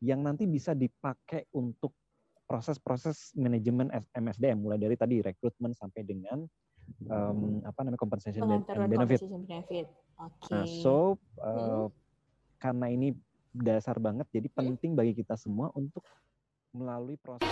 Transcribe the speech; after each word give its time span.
yang 0.00 0.24
nanti 0.24 0.48
bisa 0.48 0.72
dipakai 0.72 1.48
untuk 1.56 1.92
proses-proses 2.48 3.30
manajemen 3.38 3.92
MSDM 4.10 4.58
mulai 4.58 4.80
dari 4.80 4.98
tadi 4.98 5.22
rekrutmen 5.22 5.70
sampai 5.70 6.02
dengan 6.02 6.42
um, 7.06 7.62
apa 7.62 7.78
namanya 7.86 8.00
compensation 8.00 8.42
and 8.42 8.66
benefit. 8.90 9.22
benefit. 9.22 9.86
Okay. 10.18 10.50
Nah, 10.50 10.66
so 10.82 11.16
uh, 11.38 11.86
hmm. 11.86 11.88
karena 12.58 12.86
ini 12.90 13.08
dasar 13.54 14.02
banget, 14.02 14.26
jadi 14.34 14.50
penting 14.50 14.98
bagi 14.98 15.14
kita 15.14 15.38
semua 15.38 15.70
untuk 15.78 16.02
melalui 16.74 17.18
proses. 17.18 17.46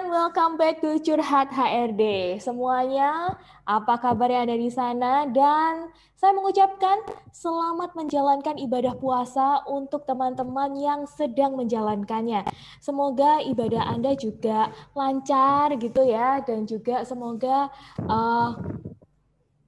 Everyone, 0.00 0.16
welcome 0.16 0.56
back 0.56 0.80
to 0.80 0.96
Curhat 0.96 1.52
HRD. 1.52 2.36
Semuanya, 2.40 3.36
apa 3.68 4.00
kabar 4.00 4.32
yang 4.32 4.48
ada 4.48 4.56
di 4.56 4.72
sana? 4.72 5.28
Dan 5.28 5.92
saya 6.16 6.32
mengucapkan 6.32 7.04
selamat 7.36 7.92
menjalankan 7.92 8.56
ibadah 8.64 8.96
puasa 8.96 9.60
untuk 9.68 10.08
teman-teman 10.08 10.72
yang 10.80 11.00
sedang 11.04 11.52
menjalankannya. 11.52 12.48
Semoga 12.80 13.44
ibadah 13.44 13.92
Anda 13.92 14.16
juga 14.16 14.72
lancar 14.96 15.76
gitu 15.76 16.08
ya, 16.08 16.40
dan 16.48 16.64
juga 16.64 17.04
semoga 17.04 17.68
uh, 18.00 18.56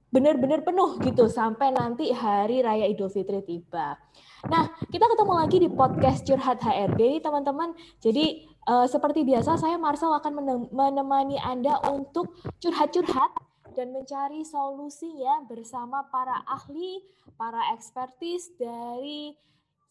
benar-benar 0.09 0.65
penuh 0.65 0.97
gitu 1.05 1.29
sampai 1.29 1.77
nanti 1.77 2.09
hari 2.09 2.65
raya 2.65 2.89
Idul 2.89 3.13
Fitri 3.13 3.45
tiba. 3.45 4.01
Nah, 4.49 4.65
kita 4.89 5.05
ketemu 5.07 5.33
lagi 5.39 5.57
di 5.61 5.69
podcast 5.69 6.25
Curhat 6.25 6.59
HRD, 6.59 7.21
teman-teman. 7.21 7.77
Jadi 8.01 8.52
Uh, 8.63 8.87
seperti 8.87 9.27
biasa, 9.27 9.59
saya 9.59 9.75
Marcel 9.75 10.15
akan 10.15 10.39
menemani 10.71 11.35
Anda 11.35 11.83
untuk 11.91 12.39
curhat-curhat 12.63 13.35
dan 13.75 13.91
mencari 13.91 14.47
solusinya 14.47 15.43
bersama 15.43 16.07
para 16.07 16.47
ahli, 16.47 17.03
para 17.35 17.75
ekspertis 17.75 18.55
dari 18.55 19.35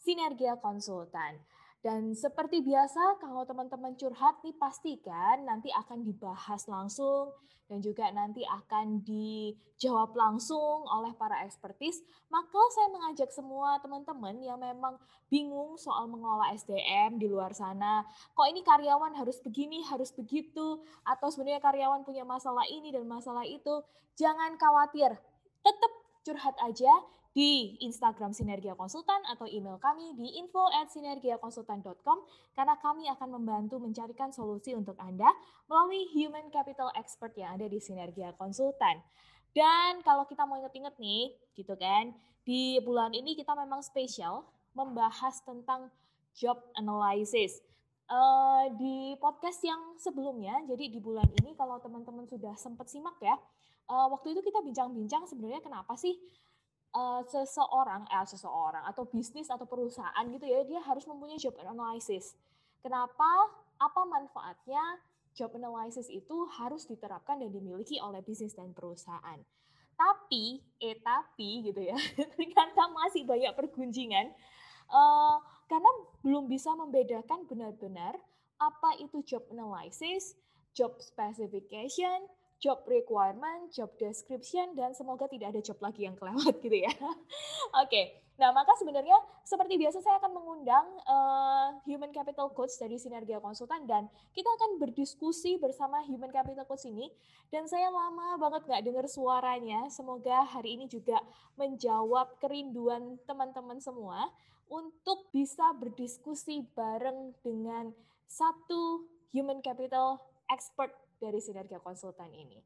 Sinergia 0.00 0.56
Konsultan. 0.56 1.36
Dan 1.82 2.14
seperti 2.14 2.62
biasa, 2.62 3.18
kalau 3.18 3.42
teman-teman 3.42 3.98
curhat 3.98 4.38
nih 4.46 4.54
pastikan 4.54 5.42
nanti 5.42 5.66
akan 5.74 6.06
dibahas 6.06 6.70
langsung 6.70 7.34
dan 7.66 7.82
juga 7.82 8.06
nanti 8.14 8.46
akan 8.46 9.02
dijawab 9.02 10.14
langsung 10.14 10.86
oleh 10.86 11.10
para 11.18 11.42
ekspertis. 11.42 11.98
Maka 12.30 12.62
saya 12.70 12.86
mengajak 12.94 13.34
semua 13.34 13.82
teman-teman 13.82 14.38
yang 14.38 14.62
memang 14.62 14.94
bingung 15.26 15.74
soal 15.74 16.06
mengelola 16.06 16.54
SDM 16.54 17.18
di 17.18 17.26
luar 17.26 17.50
sana. 17.50 18.06
Kok 18.30 18.46
ini 18.46 18.62
karyawan 18.62 19.18
harus 19.18 19.42
begini, 19.42 19.82
harus 19.82 20.14
begitu, 20.14 20.86
atau 21.02 21.28
sebenarnya 21.34 21.66
karyawan 21.66 22.06
punya 22.06 22.22
masalah 22.22 22.62
ini 22.70 22.94
dan 22.94 23.10
masalah 23.10 23.42
itu. 23.42 23.82
Jangan 24.14 24.54
khawatir, 24.54 25.18
tetap 25.66 25.92
curhat 26.22 26.54
aja 26.62 26.94
di 27.32 27.80
Instagram 27.80 28.36
Sinergia 28.36 28.76
Konsultan 28.76 29.24
atau 29.24 29.48
email 29.48 29.80
kami 29.80 30.12
di 30.20 30.36
info 30.36 30.68
at 30.68 30.92
sinergiakonsultan.com 30.92 32.18
karena 32.52 32.76
kami 32.76 33.08
akan 33.08 33.40
membantu 33.40 33.80
mencarikan 33.80 34.28
solusi 34.28 34.76
untuk 34.76 35.00
Anda 35.00 35.32
melalui 35.64 36.12
human 36.12 36.52
capital 36.52 36.92
expert 36.92 37.32
yang 37.40 37.56
ada 37.56 37.64
di 37.72 37.80
Sinergia 37.80 38.36
Konsultan. 38.36 39.00
Dan 39.52 40.04
kalau 40.04 40.24
kita 40.28 40.44
mau 40.48 40.60
inget-inget 40.60 40.96
nih, 40.96 41.32
gitu 41.56 41.76
kan, 41.76 42.12
di 42.44 42.80
bulan 42.84 43.12
ini 43.12 43.36
kita 43.36 43.52
memang 43.52 43.84
spesial 43.84 44.44
membahas 44.72 45.40
tentang 45.44 45.92
job 46.36 46.56
analysis. 46.76 47.60
Uh, 48.12 48.68
di 48.76 49.16
podcast 49.16 49.60
yang 49.64 49.96
sebelumnya, 49.96 50.60
jadi 50.68 50.84
di 50.92 51.00
bulan 51.00 51.28
ini 51.40 51.56
kalau 51.56 51.80
teman-teman 51.80 52.28
sudah 52.28 52.52
sempat 52.60 52.88
simak 52.92 53.16
ya, 53.24 53.36
uh, 53.88 54.08
waktu 54.12 54.36
itu 54.36 54.44
kita 54.44 54.60
bincang-bincang 54.60 55.24
sebenarnya 55.24 55.64
kenapa 55.64 55.96
sih 55.96 56.16
uh, 56.92 57.20
seseorang, 57.24 58.06
eh 58.08 58.26
seseorang 58.28 58.84
atau 58.88 59.08
bisnis 59.08 59.48
atau 59.48 59.64
perusahaan 59.64 60.24
gitu 60.28 60.46
ya, 60.46 60.60
dia 60.64 60.80
harus 60.84 61.04
mempunyai 61.08 61.40
job 61.40 61.56
analysis. 61.60 62.36
Kenapa? 62.80 63.50
Apa 63.80 64.06
manfaatnya 64.06 65.00
job 65.32 65.52
analysis 65.56 66.06
itu 66.12 66.46
harus 66.60 66.84
diterapkan 66.84 67.40
dan 67.40 67.50
dimiliki 67.50 67.98
oleh 67.98 68.20
bisnis 68.20 68.52
dan 68.52 68.70
perusahaan. 68.76 69.40
Tapi, 69.96 70.60
eh 70.80 70.98
tapi 71.00 71.68
gitu 71.68 71.80
ya, 71.80 71.96
ternyata 72.36 72.90
masih 72.90 73.22
banyak 73.28 73.52
pergunjingan 73.54 74.32
uh, 74.92 75.36
karena 75.68 75.90
belum 76.20 76.48
bisa 76.50 76.74
membedakan 76.76 77.48
benar-benar 77.48 78.18
apa 78.60 78.90
itu 79.02 79.24
job 79.26 79.42
analysis, 79.50 80.36
job 80.76 80.94
specification, 81.00 82.28
job 82.62 82.86
requirement, 82.86 83.74
job 83.74 83.90
description, 83.98 84.78
dan 84.78 84.94
semoga 84.94 85.26
tidak 85.26 85.50
ada 85.50 85.60
job 85.60 85.74
lagi 85.82 86.06
yang 86.06 86.14
kelewat 86.14 86.62
gitu 86.62 86.78
ya. 86.86 86.94
Oke, 87.02 87.90
okay. 87.90 88.04
nah 88.38 88.54
maka 88.54 88.70
sebenarnya 88.78 89.18
seperti 89.42 89.74
biasa 89.82 89.98
saya 89.98 90.22
akan 90.22 90.30
mengundang 90.30 90.86
uh, 91.02 91.74
Human 91.90 92.14
Capital 92.14 92.54
Coach 92.54 92.78
dari 92.78 93.02
Sinergia 93.02 93.42
Konsultan 93.42 93.82
dan 93.90 94.06
kita 94.30 94.46
akan 94.46 94.78
berdiskusi 94.78 95.58
bersama 95.58 96.06
Human 96.06 96.30
Capital 96.30 96.62
Coach 96.62 96.86
ini 96.86 97.10
dan 97.50 97.66
saya 97.66 97.90
lama 97.90 98.38
banget 98.38 98.62
nggak 98.70 98.82
dengar 98.86 99.06
suaranya. 99.10 99.90
Semoga 99.90 100.46
hari 100.46 100.78
ini 100.78 100.86
juga 100.86 101.18
menjawab 101.58 102.38
kerinduan 102.38 103.18
teman-teman 103.26 103.82
semua 103.82 104.30
untuk 104.70 105.26
bisa 105.34 105.74
berdiskusi 105.74 106.62
bareng 106.78 107.34
dengan 107.42 107.90
satu 108.30 109.02
Human 109.34 109.58
Capital 109.60 110.22
Expert 110.46 110.94
dari 111.22 111.38
Sinergia 111.38 111.78
Konsultan 111.78 112.34
ini. 112.34 112.58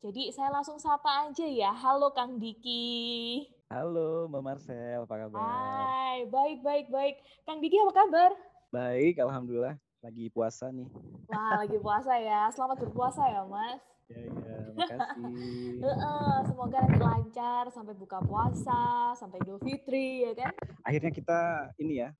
Jadi 0.00 0.32
saya 0.32 0.48
langsung 0.48 0.80
sapa 0.80 1.28
aja 1.28 1.44
ya. 1.44 1.76
Halo 1.76 2.16
Kang 2.16 2.40
Diki. 2.40 3.44
Halo 3.68 4.24
Mbak 4.32 4.40
Marcel, 4.40 5.04
apa 5.04 5.28
kabar? 5.28 5.36
Hai, 5.36 6.24
baik, 6.32 6.64
baik, 6.64 6.86
baik. 6.88 7.20
Kang 7.44 7.60
Diki 7.60 7.76
apa 7.76 7.92
kabar? 7.92 8.30
Baik, 8.72 9.20
Alhamdulillah. 9.20 9.76
Lagi 10.00 10.32
puasa 10.32 10.72
nih. 10.72 10.88
Wah, 11.28 11.60
lagi 11.60 11.76
puasa 11.76 12.16
ya. 12.16 12.48
Selamat 12.48 12.80
berpuasa 12.80 13.28
ya, 13.28 13.44
Mas. 13.44 13.82
Ya, 14.08 14.24
ya, 14.24 14.58
makasih. 14.72 15.84
Semoga 16.48 16.76
nanti 16.80 17.00
lancar 17.02 17.64
sampai 17.68 17.92
buka 17.92 18.24
puasa, 18.24 19.12
sampai 19.20 19.42
Idul 19.44 19.60
Fitri, 19.60 20.24
ya 20.24 20.32
kan? 20.32 20.54
Akhirnya 20.80 21.12
kita 21.12 21.40
ini 21.76 22.00
ya, 22.06 22.14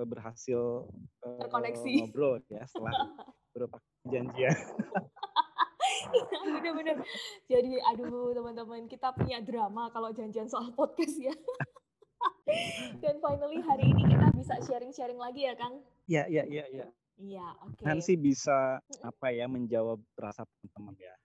eh, 0.00 0.06
berhasil 0.06 0.88
eh, 1.26 1.38
terkoneksi 1.44 1.92
uh, 1.92 1.98
ngobrol 2.08 2.40
ya 2.48 2.64
setelah 2.64 2.94
beberapa 3.56 3.80
janjian. 4.04 4.52
Bener-bener. 6.44 7.00
Jadi 7.48 7.80
aduh 7.80 8.36
teman-teman 8.36 8.84
kita 8.84 9.16
punya 9.16 9.40
drama 9.40 9.88
kalau 9.88 10.12
janjian 10.12 10.44
soal 10.44 10.76
podcast 10.76 11.16
ya. 11.16 11.32
Dan 13.02 13.16
finally 13.24 13.64
hari 13.64 13.88
ini 13.88 14.12
kita 14.12 14.28
bisa 14.36 14.54
sharing-sharing 14.68 15.16
lagi 15.16 15.48
ya 15.48 15.56
Kang. 15.56 15.80
Iya, 16.04 16.28
iya, 16.28 16.44
iya, 16.44 16.64
iya. 16.68 16.86
Iya, 17.16 17.48
oke. 17.64 17.80
Okay. 17.80 17.84
Nanti 17.88 18.12
bisa 18.20 18.76
apa 19.00 19.32
ya 19.32 19.48
menjawab 19.48 20.04
rasa 20.20 20.44
teman-teman 20.44 21.00
ya. 21.00 21.16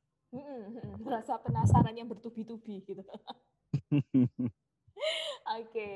rasa 1.04 1.36
penasaran 1.44 1.92
yang 1.92 2.08
bertubi-tubi 2.08 2.80
gitu. 2.88 3.04
Oke, 5.52 5.68
okay. 5.68 5.94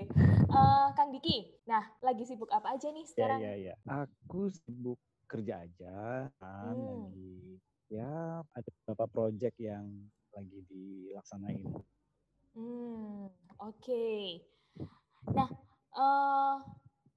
uh, 0.51 0.57
eh, 0.57 0.87
Kang 0.99 1.15
Diki. 1.15 1.55
Nah, 1.69 1.87
lagi 2.03 2.27
sibuk 2.27 2.51
apa 2.51 2.75
aja 2.75 2.91
nih 2.91 3.07
iya, 3.07 3.11
sekarang? 3.15 3.39
Iya, 3.39 3.53
iya, 3.55 3.73
iya. 3.79 4.03
Aku 4.03 4.51
sibuk 4.51 4.99
kerja 5.25 5.65
aja, 5.65 6.29
kan 6.39 6.75
hmm. 6.75 6.85
lagi 6.85 7.35
ya 7.89 8.41
ada 8.41 8.69
beberapa 8.81 9.05
project 9.09 9.57
yang 9.61 9.85
lagi 10.33 10.59
dilaksanain. 10.67 11.63
Hmm, 12.55 13.29
oke. 13.61 13.83
Okay. 13.83 14.41
Nah, 15.31 15.49
uh, 15.95 16.55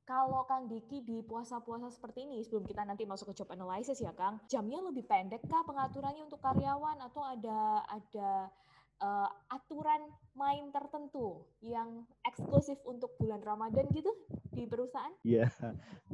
kalau 0.08 0.48
Kang 0.48 0.66
Diki 0.66 1.04
di 1.04 1.20
puasa-puasa 1.20 1.92
seperti 1.92 2.24
ini, 2.24 2.40
sebelum 2.40 2.64
kita 2.64 2.80
nanti 2.88 3.04
masuk 3.04 3.32
ke 3.34 3.44
job 3.44 3.52
analysis 3.52 4.00
ya 4.00 4.16
Kang, 4.16 4.40
jamnya 4.48 4.80
lebih 4.80 5.04
pendek 5.04 5.44
kah 5.44 5.60
pengaturannya 5.68 6.24
untuk 6.24 6.40
karyawan 6.40 6.96
atau 7.04 7.22
ada 7.22 7.84
ada 7.92 8.48
uh, 9.04 9.28
aturan 9.52 10.00
main 10.34 10.70
tertentu 10.72 11.44
yang 11.60 12.06
eksklusif 12.26 12.78
untuk 12.86 13.14
bulan 13.18 13.42
Ramadan 13.42 13.86
gitu 13.92 14.10
di 14.58 14.66
perusahaan? 14.66 15.14
Iya, 15.22 15.46
yeah. 15.46 15.50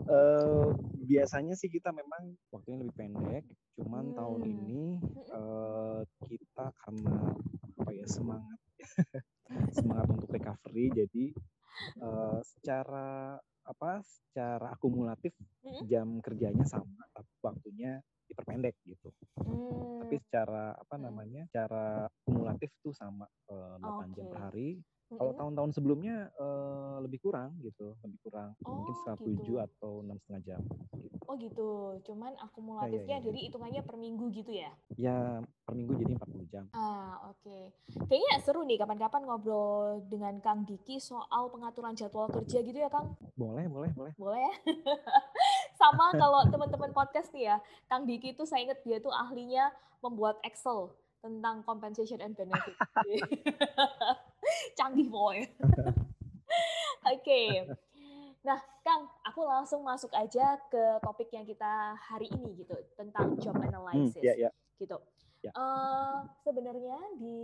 uh, 0.14 0.69
biasanya 1.08 1.55
sih 1.56 1.73
kita 1.73 1.91
memang 1.96 2.37
waktunya 2.52 2.85
lebih 2.85 2.94
pendek. 2.94 3.44
Cuman 3.81 4.12
hmm. 4.12 4.17
tahun 4.20 4.43
ini 4.44 4.85
uh, 5.32 6.00
kita 6.29 6.67
karena 6.85 7.17
apa 7.81 7.91
ya 7.91 8.06
semangat 8.06 8.58
semangat 9.76 10.06
untuk 10.12 10.31
recovery, 10.31 10.93
jadi 10.93 11.25
uh, 12.05 12.38
secara 12.44 13.41
apa 13.64 14.05
secara 14.05 14.76
akumulatif 14.76 15.32
hmm? 15.64 15.88
jam 15.88 16.20
kerjanya 16.20 16.69
sama, 16.69 17.00
tapi 17.17 17.32
waktunya 17.40 18.05
diperpendek 18.29 18.76
gitu. 18.88 19.08
Hmm. 19.40 20.05
Tapi 20.05 20.17
secara 20.20 20.76
apa 20.76 20.97
namanya? 20.97 21.44
Secara 21.49 22.08
kumulatif 22.25 22.73
tuh 22.81 22.93
sama 22.97 23.29
uh, 23.52 23.76
8 23.81 23.85
okay. 23.85 24.08
jam 24.17 24.26
per 24.32 24.40
hari. 24.49 24.69
Kalau 25.19 25.32
tahun-tahun 25.38 25.70
sebelumnya 25.76 26.31
uh, 26.38 26.99
lebih 27.02 27.19
kurang 27.22 27.55
gitu, 27.61 27.94
lebih 28.02 28.19
kurang. 28.25 28.52
Oh, 28.66 28.82
Mungkin 28.82 28.94
sekitar 28.99 29.16
gitu. 29.22 29.56
7 29.58 29.66
atau 29.66 29.93
enam 30.02 30.16
setengah 30.22 30.43
jam. 30.44 30.61
Gitu. 30.99 31.16
Oh 31.25 31.34
gitu. 31.40 31.70
Cuman 32.05 32.32
akumulatifnya 32.40 33.19
ya, 33.19 33.20
ya, 33.20 33.22
ya. 33.22 33.26
jadi 33.31 33.38
hitungannya 33.50 33.82
per 33.82 33.96
minggu 33.96 34.25
gitu 34.34 34.52
ya? 34.52 34.70
Ya, 34.99 35.40
per 35.64 35.75
minggu 35.75 35.93
jadi 35.96 36.12
40 36.19 36.52
jam. 36.52 36.64
Ah, 36.76 37.32
oke. 37.32 37.40
Okay. 37.43 37.62
Kayaknya 38.11 38.32
seru 38.44 38.61
nih 38.66 38.78
kapan-kapan 38.81 39.22
ngobrol 39.25 40.05
dengan 40.06 40.34
Kang 40.44 40.69
Diki 40.69 41.00
soal 41.00 41.49
pengaturan 41.49 41.96
jadwal 41.96 42.28
kerja 42.28 42.61
gitu 42.61 42.78
ya, 42.78 42.90
Kang? 42.93 43.16
Boleh, 43.34 43.66
boleh, 43.66 43.90
boleh. 43.96 44.12
Boleh 44.20 44.40
ya? 44.40 44.55
Sama 45.81 46.12
kalau 46.14 46.44
teman-teman 46.49 46.93
podcast 46.93 47.32
nih 47.32 47.55
ya, 47.55 47.56
Kang 47.88 48.05
Diki 48.05 48.37
itu 48.37 48.44
saya 48.44 48.66
ingat 48.69 48.84
dia 48.84 49.00
tuh 49.00 49.12
ahlinya 49.12 49.72
membuat 50.05 50.37
Excel 50.44 50.93
tentang 51.25 51.64
compensation 51.64 52.20
and 52.20 52.37
benefit. 52.37 52.76
Canggih 54.79 55.08
boy. 55.08 55.44
Oke. 57.11 57.20
Okay. 57.20 57.49
Nah, 58.44 58.61
Kang, 58.85 59.08
aku 59.25 59.41
langsung 59.49 59.81
masuk 59.81 60.12
aja 60.12 60.61
ke 60.69 61.00
topik 61.00 61.32
yang 61.32 61.49
kita 61.49 61.96
hari 61.96 62.29
ini 62.29 62.61
gitu 62.61 62.76
tentang 62.93 63.41
job 63.41 63.56
hmm, 63.56 63.69
analysis. 63.73 64.20
Hmm, 64.20 64.29
yeah, 64.29 64.37
yeah. 64.49 64.52
Gitu. 64.76 64.96
Yeah. 65.41 65.52
Ya. 65.52 65.61
Uh, 65.61 66.17
sebenarnya 66.44 66.99
di 67.20 67.41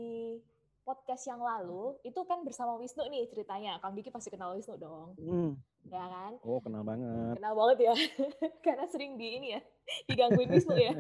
podcast 0.85 1.25
yang 1.29 1.41
lalu 1.41 1.97
itu 2.05 2.20
kan 2.25 2.44
bersama 2.44 2.76
Wisnu 2.76 3.08
nih 3.08 3.29
ceritanya. 3.32 3.81
Kang 3.81 3.96
Diki 3.96 4.12
pasti 4.12 4.29
kenal 4.29 4.56
Wisnu 4.56 4.76
dong. 4.76 5.17
Hmm. 5.17 5.56
Ya 5.88 6.05
kan? 6.05 6.32
Oh, 6.44 6.61
kenal 6.61 6.85
banget. 6.85 7.41
Kenal 7.41 7.55
banget 7.56 7.79
ya. 7.88 7.94
Karena 8.64 8.85
sering 8.88 9.17
di 9.17 9.41
ini 9.41 9.49
ya, 9.56 9.61
digangguin 10.08 10.53
Wisnu 10.53 10.76
ya. 10.76 10.93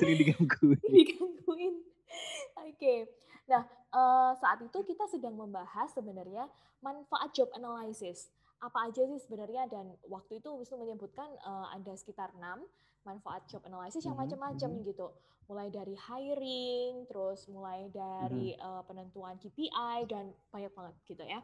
sering 0.00 0.16
digangguin. 0.16 0.80
digangguin. 0.88 1.74
Oke. 2.64 2.76
Okay. 2.80 2.98
Nah, 3.48 3.68
uh, 3.92 4.32
saat 4.40 4.58
itu 4.64 4.78
kita 4.82 5.04
sedang 5.08 5.36
membahas 5.36 5.92
sebenarnya 5.92 6.48
manfaat 6.82 7.30
job 7.36 7.48
analysis. 7.54 8.32
Apa 8.58 8.90
aja 8.90 9.02
sih 9.06 9.20
sebenarnya 9.22 9.68
dan 9.70 9.90
waktu 10.06 10.38
itu 10.42 10.48
Wisnu 10.54 10.80
menyebutkan 10.80 11.28
uh, 11.44 11.70
ada 11.74 11.92
sekitar 11.94 12.32
enam 12.38 12.64
manfaat 13.02 13.42
job 13.50 13.62
analysis 13.66 14.06
yang 14.06 14.14
mhm, 14.14 14.26
macam-macam 14.26 14.70
mm 14.70 14.78
-hmm. 14.78 14.88
gitu. 14.94 15.06
Mulai 15.50 15.68
dari 15.74 15.94
hiring, 15.98 16.92
terus 17.10 17.50
mulai 17.50 17.90
dari 17.90 18.54
mm 18.54 18.58
-hmm. 18.58 18.66
uh, 18.78 18.82
penentuan 18.86 19.34
KPI 19.42 20.06
dan 20.06 20.30
banyak 20.54 20.72
banget 20.72 20.94
gitu 21.10 21.24
ya. 21.26 21.42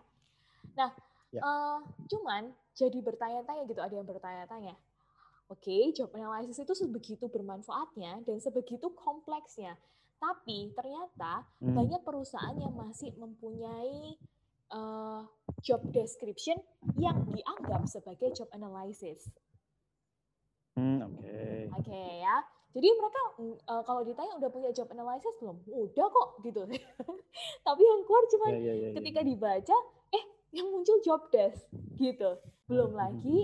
Nah, 0.78 0.90
yeah. 1.34 1.42
Ya. 1.42 1.42
uh, 1.42 1.78
cuman 2.06 2.54
jadi 2.78 2.98
bertanya-tanya 3.02 3.66
gitu, 3.66 3.80
ada 3.82 3.94
yang 3.94 4.06
bertanya-tanya. 4.06 4.74
Oke, 5.48 5.64
okay, 5.64 5.82
job 5.96 6.12
analysis 6.12 6.60
itu 6.60 6.76
sebegitu 6.76 7.24
bermanfaatnya 7.26 8.20
dan 8.22 8.36
sebegitu 8.38 8.92
kompleksnya. 8.92 9.80
Tapi 10.18 10.74
ternyata 10.74 11.46
hmm. 11.62 11.74
banyak 11.74 12.02
perusahaan 12.02 12.58
yang 12.58 12.74
masih 12.74 13.14
mempunyai 13.14 14.18
uh, 14.74 15.22
job 15.62 15.80
description 15.94 16.58
yang 16.98 17.22
dianggap 17.30 17.86
sebagai 17.86 18.34
job 18.34 18.50
analysis. 18.50 19.30
Hmm, 20.78 21.02
Oke. 21.06 21.22
Okay. 21.22 21.58
Oke 21.74 21.90
okay, 21.90 22.10
ya. 22.22 22.36
Jadi 22.68 22.88
mereka 22.94 23.22
uh, 23.66 23.82
kalau 23.82 24.04
ditanya 24.04 24.38
udah 24.38 24.50
punya 24.52 24.70
job 24.70 24.86
analysis 24.92 25.34
belum? 25.40 25.56
Udah 25.66 26.06
kok 26.06 26.28
gitu. 26.44 26.62
Tapi 27.66 27.82
yang 27.82 28.00
keluar 28.04 28.24
cuma 28.30 28.46
yeah, 28.54 28.60
yeah, 28.60 28.76
yeah, 28.76 28.92
ketika 28.94 29.20
yeah. 29.24 29.28
dibaca, 29.34 29.76
eh 30.14 30.24
yang 30.52 30.68
muncul 30.70 31.00
job 31.02 31.26
desk 31.32 31.66
gitu. 31.96 32.38
Belum 32.68 32.92
hmm, 32.92 33.00
lagi 33.00 33.38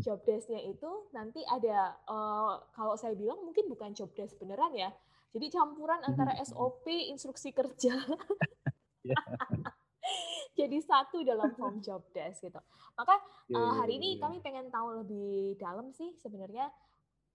job 0.00 0.24
desknya 0.24 0.64
itu 0.64 0.90
nanti 1.12 1.44
ada 1.44 1.92
uh, 2.08 2.56
kalau 2.72 2.96
saya 2.96 3.12
bilang 3.12 3.44
mungkin 3.44 3.68
bukan 3.68 3.92
job 3.92 4.08
desk 4.16 4.40
beneran 4.40 4.72
ya, 4.72 4.90
jadi 5.30 5.46
campuran 5.52 6.02
antara 6.02 6.34
hmm. 6.34 6.42
SOP, 6.50 6.86
instruksi 6.90 7.54
kerja. 7.54 7.94
Iya. 9.00 9.16
Jadi 10.60 10.76
satu 10.84 11.24
dalam 11.24 11.56
form 11.56 11.80
job 11.80 12.04
desk 12.12 12.44
gitu. 12.44 12.60
Maka 12.92 13.16
uh, 13.56 13.80
hari 13.80 13.96
ini 13.96 14.20
kami 14.20 14.44
pengen 14.44 14.68
tahu 14.68 15.00
lebih 15.00 15.56
dalam 15.56 15.88
sih 15.96 16.12
sebenarnya 16.20 16.68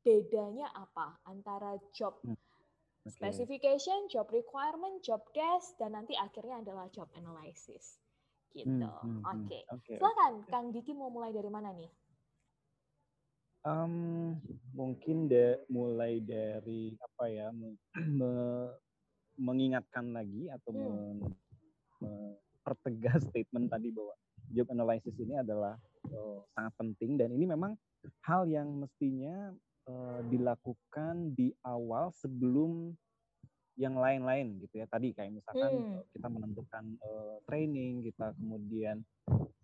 bedanya 0.05 0.69
apa 0.77 1.17
antara 1.25 1.73
job 1.89 2.21
hmm, 2.21 2.37
okay. 2.37 3.09
specification, 3.09 4.05
job 4.13 4.29
requirement, 4.29 5.01
job 5.01 5.25
desk, 5.33 5.73
dan 5.81 5.97
nanti 5.97 6.13
akhirnya 6.13 6.61
adalah 6.61 6.85
job 6.93 7.09
analysis. 7.17 7.97
Gitu. 8.53 8.69
Hmm, 8.69 8.85
hmm, 8.85 9.21
Oke. 9.25 9.41
Okay. 9.49 9.61
Okay. 9.73 9.97
Silakan, 9.97 10.33
Kang 10.45 10.69
Diki 10.69 10.93
mau 10.93 11.09
mulai 11.09 11.33
dari 11.33 11.49
mana 11.49 11.73
nih? 11.73 11.89
Um, 13.65 14.37
mungkin 14.77 15.25
de, 15.25 15.57
mulai 15.73 16.21
dari 16.21 16.93
apa 17.01 17.25
ya 17.25 17.49
me, 17.49 17.73
me, 18.21 18.31
mengingatkan 19.41 20.13
lagi 20.13 20.47
atau 20.53 20.69
hmm. 20.69 21.33
mempertegas 21.97 23.25
statement 23.25 23.73
tadi 23.73 23.89
bahwa 23.89 24.13
job 24.53 24.69
analysis 24.69 25.17
ini 25.17 25.41
adalah 25.41 25.75
uh, 26.13 26.39
sangat 26.53 26.73
penting 26.77 27.17
dan 27.17 27.33
ini 27.33 27.49
memang 27.49 27.73
hal 28.21 28.45
yang 28.45 28.69
mestinya 28.69 29.49
uh, 29.89 30.21
dilakukan 30.29 31.33
di 31.33 31.49
awal 31.65 32.13
sebelum 32.13 32.93
yang 33.75 33.99
lain-lain 33.99 34.55
gitu 34.63 34.79
ya 34.79 34.87
tadi 34.87 35.11
kayak 35.11 35.35
misalkan 35.35 35.71
hmm. 35.75 35.99
kita 36.15 36.27
menentukan 36.31 36.83
uh, 37.03 37.35
training 37.43 38.07
kita 38.07 38.31
kemudian 38.39 39.03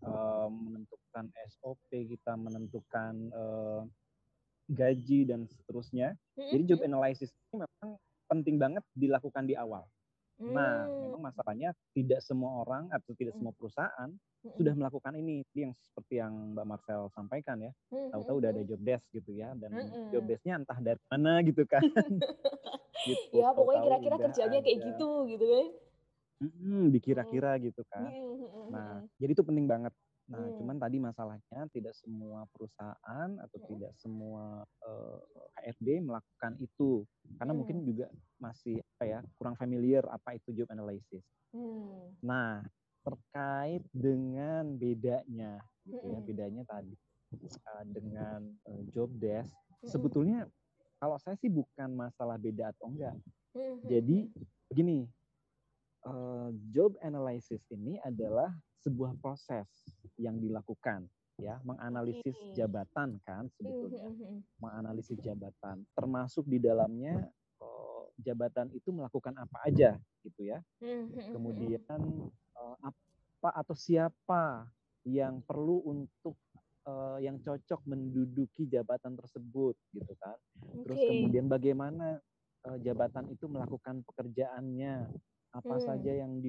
uh, 0.03 0.51
menentukan 0.51 1.31
SOP 1.47 1.87
kita 1.89 2.35
menentukan 2.35 3.13
uh, 3.31 3.81
gaji 4.67 5.23
dan 5.27 5.47
seterusnya 5.47 6.19
hmm. 6.35 6.51
jadi 6.51 6.63
job 6.75 6.79
analysis 6.83 7.31
ini 7.31 7.63
memang 7.63 7.89
penting 8.27 8.55
banget 8.59 8.83
dilakukan 8.95 9.47
di 9.47 9.55
awal 9.55 9.87
hmm. 10.41 10.53
nah 10.57 10.89
memang 10.89 11.21
masalahnya 11.21 11.69
tidak 11.93 12.25
semua 12.25 12.65
orang 12.65 12.89
atau 12.89 13.13
tidak 13.13 13.37
semua 13.37 13.53
perusahaan 13.53 14.09
hmm. 14.09 14.57
sudah 14.57 14.73
melakukan 14.73 15.13
ini 15.21 15.45
yang 15.53 15.71
seperti 15.77 16.17
yang 16.17 16.57
Mbak 16.57 16.65
Marcel 16.65 17.07
sampaikan 17.13 17.61
ya 17.61 17.71
hmm. 17.93 18.09
tahu-tahu 18.09 18.41
udah 18.41 18.49
ada 18.49 18.63
job 18.65 18.81
desk 18.81 19.05
gitu 19.13 19.31
ya 19.37 19.53
dan 19.55 19.69
hmm. 19.71 20.09
job 20.09 20.25
desknya 20.25 20.57
entah 20.57 20.79
dari 20.81 20.99
mana 21.13 21.45
gitu 21.45 21.63
kan 21.69 21.85
gitu. 23.07 23.35
Ya 23.41 23.49
pokoknya 23.53 23.81
kira-kira 23.85 24.15
kerjanya 24.29 24.59
ada. 24.61 24.65
kayak 24.65 24.79
gitu 24.93 25.09
gitu 25.29 25.45
kan. 25.45 25.67
Hmm, 26.41 26.83
dikira-kira 26.89 27.51
hmm. 27.57 27.61
gitu 27.69 27.81
kan. 27.89 28.09
Hmm. 28.09 28.69
Nah, 28.73 28.91
jadi 29.21 29.31
itu 29.37 29.43
penting 29.45 29.65
banget. 29.69 29.93
Nah, 30.31 30.47
hmm. 30.47 30.55
cuman 30.63 30.77
tadi 30.79 30.97
masalahnya 31.03 31.67
tidak 31.75 31.91
semua 31.99 32.47
perusahaan 32.55 33.29
atau 33.35 33.57
hmm. 33.59 33.67
tidak 33.75 33.91
semua 33.99 34.63
uh, 34.63 35.19
eh, 35.59 35.75
HRD 35.75 36.07
melakukan 36.07 36.55
itu 36.63 37.03
karena 37.35 37.51
hmm. 37.51 37.59
mungkin 37.59 37.77
juga 37.83 38.07
masih 38.39 38.79
apa 38.79 39.03
ya 39.03 39.19
kurang 39.35 39.59
familiar 39.59 40.07
apa 40.07 40.39
itu 40.39 40.55
job 40.55 40.71
analysis. 40.71 41.23
Hmm. 41.51 42.15
Nah, 42.23 42.63
terkait 43.03 43.83
dengan 43.91 44.71
bedanya, 44.79 45.59
gitu 45.83 46.05
ya, 46.05 46.19
bedanya 46.23 46.63
tadi 46.63 46.95
uh, 47.35 47.83
dengan 47.91 48.39
uh, 48.71 48.81
job 48.95 49.11
desk, 49.19 49.51
hmm. 49.51 49.89
sebetulnya 49.91 50.47
kalau 51.01 51.19
saya 51.19 51.35
sih 51.43 51.51
bukan 51.51 51.91
masalah 51.91 52.39
beda 52.39 52.71
atau 52.71 52.87
enggak. 52.87 53.17
Hmm, 53.51 53.83
hmm, 53.83 53.89
Jadi 53.89 54.17
hmm. 54.31 54.43
begini, 54.71 54.97
uh, 56.07 56.55
job 56.71 56.95
analysis 57.03 57.59
ini 57.73 57.99
adalah 58.05 58.53
sebuah 58.81 59.17
proses 59.21 59.67
yang 60.17 60.37
dilakukan 60.41 61.05
ya. 61.37 61.57
Menganalisis 61.65 62.37
jabatan 62.53 63.17
kan 63.25 63.49
sebetulnya. 63.57 64.05
menganalisis 64.61 65.17
jabatan. 65.21 65.85
Termasuk 65.93 66.45
di 66.45 66.57
dalamnya 66.61 67.17
uh, 67.61 68.05
jabatan 68.21 68.69
itu 68.73 68.89
melakukan 68.93 69.37
apa 69.37 69.57
aja 69.65 69.97
gitu 70.25 70.41
ya. 70.45 70.61
Kemudian 71.33 72.01
uh, 72.57 72.75
apa 72.81 73.49
atau 73.57 73.73
siapa 73.73 74.69
yang 75.01 75.41
perlu 75.41 75.81
untuk 75.81 76.37
uh, 76.85 77.17
yang 77.17 77.41
cocok 77.41 77.81
menduduki 77.89 78.69
jabatan 78.69 79.17
tersebut 79.17 79.73
gitu 79.93 80.13
kan. 80.21 80.37
Terus 80.85 80.97
okay. 80.97 81.09
kemudian 81.09 81.49
bagaimana 81.49 82.21
uh, 82.69 82.77
jabatan 82.81 83.29
itu 83.33 83.49
melakukan 83.49 84.05
pekerjaannya, 84.05 85.09
apa 85.51 85.75
hmm. 85.77 85.83
saja 85.83 86.11
yang 86.15 86.39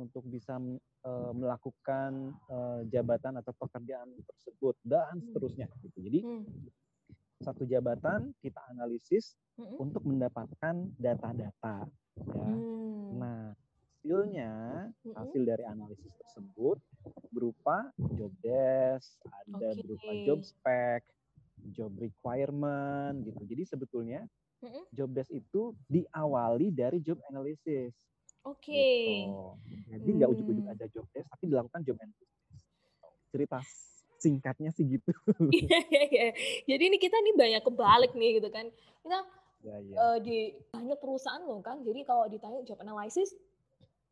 untuk 0.00 0.24
bisa 0.24 0.56
uh, 1.04 1.32
melakukan 1.36 2.32
uh, 2.48 2.80
jabatan 2.88 3.36
atau 3.44 3.52
pekerjaan 3.60 4.08
tersebut 4.24 4.74
dan 4.80 5.20
hmm. 5.20 5.24
seterusnya 5.28 5.66
gitu. 5.84 5.98
Jadi 6.00 6.20
hmm. 6.24 6.44
satu 7.44 7.68
jabatan 7.68 8.32
kita 8.40 8.60
analisis 8.72 9.36
hmm. 9.60 9.76
untuk 9.76 10.02
mendapatkan 10.08 10.88
data-data 10.96 11.84
ya. 12.16 12.48
Hmm. 12.48 13.20
Nah, 13.20 13.52
hasilnya 14.06 14.52
hasil 15.12 15.42
dari 15.42 15.64
analisis 15.66 16.14
tersebut 16.24 16.78
berupa 17.34 17.90
job 18.16 18.32
desk, 18.40 19.18
ada 19.26 19.74
okay. 19.74 19.82
berupa 19.82 20.10
job 20.24 20.40
spec, 20.46 21.02
job 21.74 21.92
requirement 21.98 23.20
gitu. 23.26 23.42
Jadi 23.44 23.62
sebetulnya 23.66 24.22
job 24.94 25.10
desk 25.12 25.34
itu 25.34 25.74
diawali 25.90 26.72
dari 26.72 27.02
job 27.02 27.18
analysis. 27.28 27.92
Oke. 28.46 28.70
Okay. 28.70 29.26
Gitu. 29.26 29.90
Jadi 29.90 30.10
nggak 30.14 30.28
hmm. 30.30 30.36
ujuk-ujuk 30.38 30.66
ada 30.70 30.86
job 30.94 31.06
desk, 31.10 31.26
tapi 31.26 31.44
dilakukan 31.50 31.80
job 31.82 31.96
analysis. 31.98 32.30
Cerita 33.34 33.58
singkatnya 34.22 34.70
sih 34.72 34.84
gitu. 34.86 35.10
Iya, 35.50 35.78
iya, 35.90 36.02
iya. 36.08 36.26
Jadi 36.64 36.82
ini 36.94 36.96
kita 37.02 37.18
nih 37.18 37.34
banyak 37.34 37.62
kebalik 37.66 38.12
nih 38.14 38.30
gitu 38.38 38.48
kan. 38.54 38.66
Kita 39.02 39.18
ya, 39.66 39.76
ya. 39.82 39.96
Uh, 39.98 40.18
di 40.22 40.54
banyak 40.70 40.98
perusahaan 41.02 41.42
loh 41.42 41.58
kan. 41.58 41.82
Jadi 41.82 42.06
kalau 42.06 42.30
ditanya 42.30 42.62
job 42.62 42.78
analysis, 42.80 43.34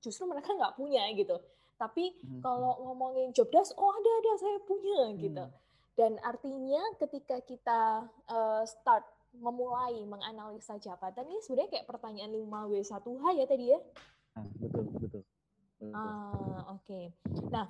justru 0.03 0.27
mereka 0.27 0.51
nggak 0.51 0.75
punya 0.75 1.07
gitu. 1.15 1.39
Tapi 1.79 2.15
hmm. 2.15 2.43
kalau 2.43 2.75
ngomongin 2.91 3.31
job 3.31 3.49
desk, 3.55 3.75
oh 3.79 3.91
ada 3.91 4.11
ada 4.19 4.33
saya 4.43 4.59
punya 4.67 5.01
gitu. 5.15 5.45
Hmm. 5.47 5.63
Dan 5.95 6.19
artinya 6.27 6.83
ketika 6.99 7.39
kita 7.47 8.11
uh, 8.27 8.63
start 8.67 9.07
memulai 9.35 9.99
menganalisa 10.07 10.79
jabatan 10.79 11.27
ini 11.27 11.43
sebenarnya 11.43 11.71
kayak 11.79 11.89
pertanyaan 11.91 12.35
5W1H 12.35 13.25
ya 13.35 13.47
tadi 13.51 13.67
ya? 13.75 13.79
Nah, 14.35 14.47
betul, 14.59 14.85
betul. 14.99 15.23
Ah, 15.95 16.75
oke. 16.75 16.87
Okay. 16.87 17.05
Nah, 17.51 17.67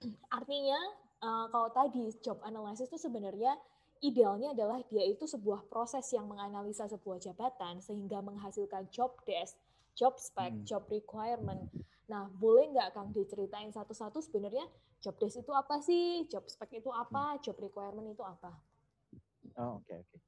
artinya 0.38 0.80
uh, 1.20 1.46
kalau 1.52 1.68
tadi 1.72 2.08
job 2.24 2.40
analysis 2.44 2.88
itu 2.88 2.98
sebenarnya 3.00 3.56
idealnya 4.00 4.56
adalah 4.56 4.80
dia 4.88 5.04
itu 5.04 5.28
sebuah 5.28 5.68
proses 5.68 6.08
yang 6.16 6.24
menganalisa 6.24 6.88
sebuah 6.88 7.20
jabatan 7.20 7.84
sehingga 7.84 8.24
menghasilkan 8.24 8.88
job 8.88 9.12
desk, 9.28 9.60
job 9.92 10.16
spec, 10.16 10.52
hmm. 10.56 10.64
job 10.64 10.84
requirement. 10.88 11.68
Nah, 12.08 12.26
boleh 12.40 12.72
nggak 12.72 12.96
Kang 12.96 13.12
diceritain 13.12 13.70
satu-satu 13.70 14.24
sebenarnya 14.24 14.64
job 15.04 15.14
desk 15.20 15.44
itu 15.44 15.52
apa 15.52 15.84
sih, 15.84 16.24
job 16.32 16.48
spec 16.48 16.80
itu 16.80 16.88
apa, 16.88 17.36
hmm. 17.36 17.40
job 17.44 17.56
requirement 17.60 18.08
itu 18.08 18.24
apa? 18.24 18.56
Oh, 19.60 19.78
oke 19.80 19.84
okay, 19.84 19.96
oke. 20.00 20.08
Okay. 20.16 20.20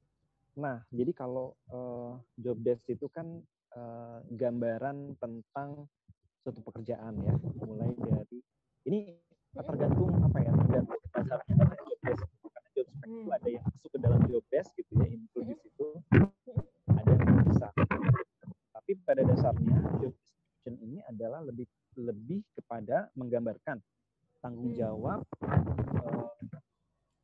Nah, 0.53 0.85
jadi 0.93 1.11
kalau 1.17 1.57
uh, 1.73 2.13
job 2.43 2.59
desk 2.59 2.83
itu 2.91 3.07
kan 3.07 3.39
uh, 3.79 4.19
gambaran 4.27 5.15
tentang 5.17 5.87
suatu 6.43 6.59
pekerjaan 6.59 7.15
ya, 7.23 7.33
mulai 7.63 7.95
dari 7.95 8.39
ini 8.91 9.15
tergantung 9.55 10.11
apa 10.19 10.37
ya, 10.43 10.51
tergantung 10.51 10.99
dasarnya 11.15 11.55
job 11.87 11.99
desk. 12.03 12.23
Karena 12.43 12.67
job 12.75 12.87
spec 12.91 13.07
itu 13.07 13.21
hmm. 13.23 13.31
ada 13.31 13.47
yang 13.47 13.63
masuk 13.63 13.89
ke 13.89 13.99
dalam 14.03 14.21
job 14.27 14.43
desk 14.51 14.69
gitu 14.75 14.91
ya, 14.99 15.07
include 15.07 15.47
di 15.47 15.55
situ, 15.63 15.87
ada 16.91 17.11
yang 17.15 17.39
bisa. 17.47 17.67
Tapi 18.75 18.91
pada 19.07 19.21
dasarnya 19.23 19.77
job 20.03 20.11
description 20.11 20.75
ini 20.83 20.99
adalah 21.07 21.39
lebih 21.39 21.65
lebih 21.95 22.43
kepada 22.57 23.07
menggambarkan 23.13 23.79
tanggung 24.43 24.73
hmm. 24.73 24.79
jawab 24.81 25.21
uh, 25.45 26.27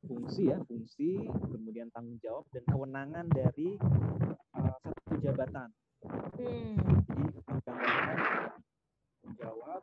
fungsi 0.06 0.54
ya 0.54 0.58
fungsi 0.64 1.28
kemudian 1.28 1.92
tanggung 1.92 2.16
jawab 2.24 2.48
dan 2.56 2.64
kewenangan 2.70 3.26
dari 3.28 3.76
uh, 4.56 4.74
satu 4.80 5.16
jabatan 5.20 5.68
hmm. 6.40 6.80
jadi 7.12 7.24
menggambarkan 7.44 8.18
tanggung 8.24 9.36
jawab 9.36 9.82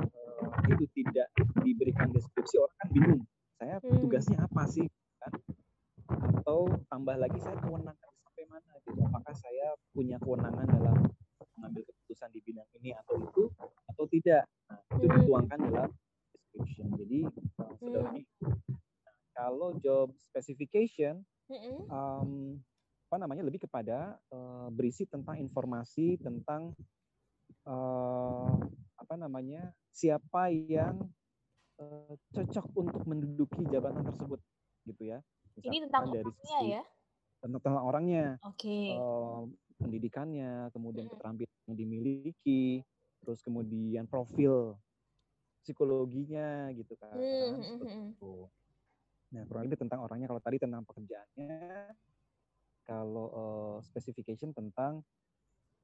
uh, 0.00 0.48
itu 0.72 0.86
tidak 0.96 1.28
diberikan 1.60 2.08
deskripsi 2.14 2.56
orang 2.56 2.76
kan 2.80 2.88
bingung 2.94 3.22
saya 3.60 3.76
hmm. 3.82 4.00
tugasnya 4.00 4.38
apa 4.40 4.62
sih 4.70 4.86
kan 5.20 5.32
atau 6.40 6.66
tambah 6.90 7.09
lagi 7.20 7.38
saya 7.38 7.56
kewenangan 7.60 8.10
sampai 8.24 8.44
mana 8.48 8.72
gitu 8.88 9.00
apakah 9.04 9.34
saya 9.36 9.76
punya 9.92 10.16
kewenangan 10.24 10.66
dalam 10.66 10.96
mengambil 11.60 11.84
keputusan 11.84 12.32
di 12.32 12.40
bidang 12.40 12.68
ini 12.80 12.96
atau 12.96 13.20
itu 13.20 13.42
atau 13.92 14.04
tidak 14.08 14.48
nah, 14.72 14.80
itu 14.96 15.06
hmm. 15.06 15.14
dituangkan 15.20 15.58
dalam 15.68 15.90
description 16.32 16.86
jadi 16.96 17.18
uh, 17.60 17.72
sederhana 17.76 18.22
kalau 19.36 19.76
job 19.84 20.08
specification 20.16 21.20
um, 21.92 22.56
apa 23.10 23.16
namanya 23.20 23.42
lebih 23.44 23.68
kepada 23.68 24.16
uh, 24.32 24.72
berisi 24.72 25.04
tentang 25.04 25.36
informasi 25.36 26.16
tentang 26.16 26.72
uh, 27.66 28.54
apa 28.96 29.14
namanya 29.18 29.74
siapa 29.90 30.48
yang 30.48 31.02
uh, 31.82 32.14
cocok 32.30 32.66
untuk 32.78 33.02
menduduki 33.04 33.66
jabatan 33.66 34.06
tersebut 34.06 34.40
gitu 34.86 35.02
ya. 35.10 35.18
Misalkan 35.58 35.74
Ini 35.74 35.78
tentang 35.90 36.04
dari 36.14 36.30
sisi, 36.38 36.66
ya? 36.78 36.82
Tentang, 37.40 37.60
tentang 37.60 37.84
orangnya. 37.84 38.36
Okay. 38.54 38.94
Uh, 38.94 39.48
pendidikannya, 39.80 40.68
kemudian 40.76 41.08
hmm. 41.08 41.12
keterampilan 41.16 41.56
yang 41.72 41.76
dimiliki, 41.76 42.84
terus 43.24 43.40
kemudian 43.40 44.04
profil 44.04 44.76
psikologinya 45.64 46.68
gitu 46.76 46.96
kan. 47.00 47.16
Hmm. 47.16 48.12
Nah, 49.30 49.42
kurang 49.48 49.64
lebih 49.68 49.80
tentang 49.80 50.04
orangnya. 50.04 50.28
Kalau 50.28 50.42
tadi 50.44 50.56
tentang 50.60 50.84
pekerjaannya, 50.84 51.96
kalau 52.84 53.26
uh, 53.32 53.76
specification 53.80 54.52
tentang 54.52 55.00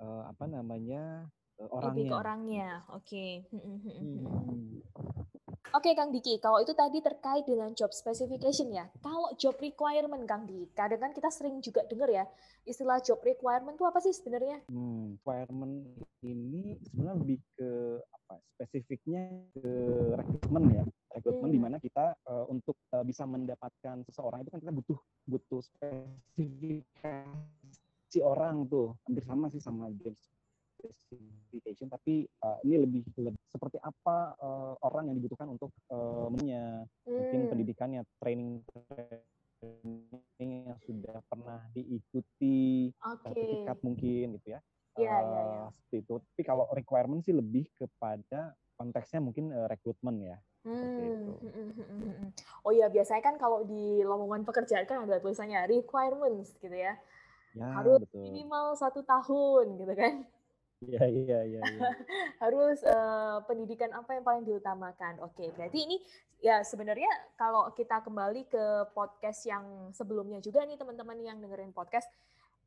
uh, 0.02 0.28
apa 0.28 0.44
namanya 0.50 1.24
uh, 1.62 1.68
orangnya. 1.70 1.96
Lebih 1.96 2.10
ke 2.10 2.16
orangnya, 2.16 2.68
oke. 2.92 3.04
Okay. 3.06 3.30
Hmm, 3.54 4.82
Oke 5.76 5.92
Kang 5.92 6.08
Diki, 6.08 6.40
kalau 6.40 6.64
itu 6.64 6.72
tadi 6.72 7.04
terkait 7.04 7.44
dengan 7.44 7.68
job 7.76 7.92
specification 7.92 8.72
ya. 8.72 8.88
Kalau 9.04 9.28
job 9.36 9.60
requirement 9.60 10.24
Kang 10.24 10.48
Diki, 10.48 10.72
kadang 10.72 11.04
kan 11.04 11.12
kita 11.12 11.28
sering 11.28 11.60
juga 11.60 11.84
dengar 11.84 12.08
ya 12.08 12.24
istilah 12.66 12.98
job 13.04 13.20
requirement 13.22 13.78
itu 13.78 13.84
apa 13.84 14.00
sih 14.00 14.16
sebenarnya? 14.16 14.64
Hmm, 14.72 15.20
requirement 15.20 15.84
ini 16.24 16.80
sebenarnya 16.80 17.20
lebih 17.20 17.44
ke 17.60 18.00
apa? 18.00 18.40
Spesifiknya 18.56 19.28
ke 19.52 19.68
rekrutmen 20.16 20.64
ya. 20.74 20.82
Rekrutmen 21.12 21.52
hmm. 21.52 21.56
di 21.56 21.60
mana 21.60 21.76
kita 21.76 22.16
uh, 22.24 22.48
untuk 22.48 22.80
uh, 22.96 23.04
bisa 23.04 23.28
mendapatkan 23.28 24.00
seseorang 24.08 24.48
itu 24.48 24.56
kan 24.56 24.64
kita 24.64 24.72
butuh 24.72 24.96
butuh 25.28 25.60
spesifikasi 25.60 28.24
orang 28.24 28.64
tuh. 28.66 28.96
Hampir 29.04 29.28
sama 29.28 29.52
sih 29.52 29.60
sama 29.60 29.92
job 30.00 30.16
specification 30.84 31.88
tapi 31.88 32.28
uh, 32.44 32.58
ini 32.66 32.76
lebih, 32.82 33.02
lebih 33.16 33.40
seperti 33.48 33.80
apa 33.80 34.36
uh, 34.40 34.74
orang 34.84 35.08
yang 35.10 35.16
dibutuhkan 35.18 35.48
untuk 35.48 35.72
uh, 35.88 36.28
hmm. 36.28 36.84
mungkin 37.08 37.40
pendidikannya 37.48 38.02
training 38.20 38.60
training 40.36 40.68
yang 40.68 40.78
sudah 40.84 41.18
pernah 41.26 41.64
diikuti 41.72 42.92
okay. 42.92 43.22
sertifikat 43.24 43.78
mungkin 43.80 44.36
gitu 44.36 44.48
ya 44.56 44.60
yeah, 45.00 45.16
uh, 45.16 45.24
yeah, 45.24 45.44
yeah. 45.44 45.68
seperti 45.72 45.96
itu 46.04 46.14
tapi 46.20 46.42
kalau 46.44 46.64
requirement 46.76 47.24
sih 47.24 47.32
lebih 47.32 47.64
kepada 47.76 48.52
konteksnya 48.76 49.24
mungkin 49.24 49.52
uh, 49.52 49.66
rekrutmen 49.66 50.20
ya 50.20 50.36
Hmm. 50.66 51.38
Oh 52.66 52.74
iya 52.74 52.90
biasanya 52.90 53.22
kan 53.22 53.38
kalau 53.38 53.62
di 53.62 54.02
lowongan 54.02 54.42
pekerjaan 54.42 54.82
kan 54.82 55.06
ada 55.06 55.22
tulisannya 55.22 55.62
requirements 55.70 56.58
gitu 56.58 56.74
ya. 56.74 56.98
ya 57.54 57.66
Harus 57.70 58.02
betul. 58.02 58.26
minimal 58.26 58.74
satu 58.74 59.06
tahun 59.06 59.78
gitu 59.78 59.94
kan. 59.94 60.26
Iya 60.84 61.08
iya 61.08 61.38
iya. 61.48 61.60
Ya. 61.64 61.88
Harus 62.44 62.84
uh, 62.84 63.40
pendidikan 63.48 63.88
apa 63.96 64.12
yang 64.12 64.24
paling 64.28 64.44
diutamakan? 64.44 65.24
Oke, 65.24 65.48
berarti 65.56 65.88
ini 65.88 65.96
ya 66.44 66.60
sebenarnya 66.60 67.08
kalau 67.40 67.72
kita 67.72 68.04
kembali 68.04 68.44
ke 68.44 68.92
podcast 68.92 69.48
yang 69.48 69.88
sebelumnya 69.96 70.36
juga 70.44 70.60
nih 70.68 70.76
teman-teman 70.76 71.16
yang 71.24 71.40
dengerin 71.40 71.72
podcast, 71.72 72.04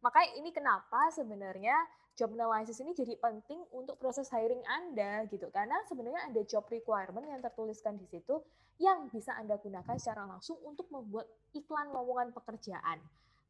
makanya 0.01 0.41
ini 0.41 0.49
kenapa 0.49 1.13
sebenarnya 1.13 1.77
job 2.17 2.33
analysis 2.33 2.81
ini 2.81 2.97
jadi 2.97 3.13
penting 3.21 3.61
untuk 3.77 4.01
proses 4.01 4.25
hiring 4.33 4.65
Anda 4.65 5.29
gitu. 5.29 5.45
Karena 5.53 5.77
sebenarnya 5.85 6.33
ada 6.33 6.41
job 6.49 6.65
requirement 6.65 7.29
yang 7.29 7.45
tertuliskan 7.45 8.01
di 8.01 8.09
situ 8.09 8.41
yang 8.81 9.05
bisa 9.13 9.37
Anda 9.37 9.61
gunakan 9.61 9.95
secara 10.01 10.25
langsung 10.25 10.57
untuk 10.65 10.89
membuat 10.89 11.29
iklan 11.53 11.93
lowongan 11.93 12.33
pekerjaan 12.33 12.97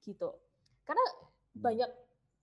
gitu. 0.03 0.35
Karena 0.83 1.05
hmm. 1.07 1.63
banyak 1.63 1.91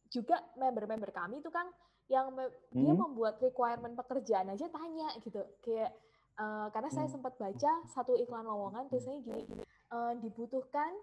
juga 0.08 0.40
member-member 0.56 1.11
kami 1.12 1.44
itu 1.44 1.50
kan 1.52 1.66
yang 2.06 2.30
me 2.30 2.46
hmm. 2.46 2.78
dia 2.78 2.92
membuat 2.94 3.42
requirement 3.42 3.98
pekerjaan 3.98 4.50
aja 4.54 4.70
tanya 4.70 5.08
gitu 5.22 5.42
kayak 5.62 5.90
uh, 6.38 6.70
karena 6.70 6.90
saya 6.90 7.06
hmm. 7.10 7.14
sempat 7.18 7.34
baca 7.34 7.72
satu 7.90 8.14
iklan 8.14 8.46
lowongan 8.46 8.86
tulisannya 8.86 9.26
gini 9.26 9.44
uh, 9.90 10.14
dibutuhkan 10.22 10.94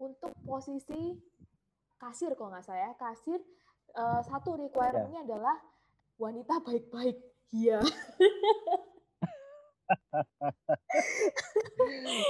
untuk 0.00 0.32
posisi 0.44 1.16
kasir 1.96 2.32
kok 2.36 2.48
nggak 2.48 2.64
saya 2.64 2.92
kasir 2.96 3.40
uh, 3.96 4.20
satu 4.24 4.56
requirementnya 4.56 5.24
yeah. 5.24 5.28
adalah 5.28 5.56
wanita 6.16 6.60
baik-baik 6.64 7.16
iya 7.52 7.80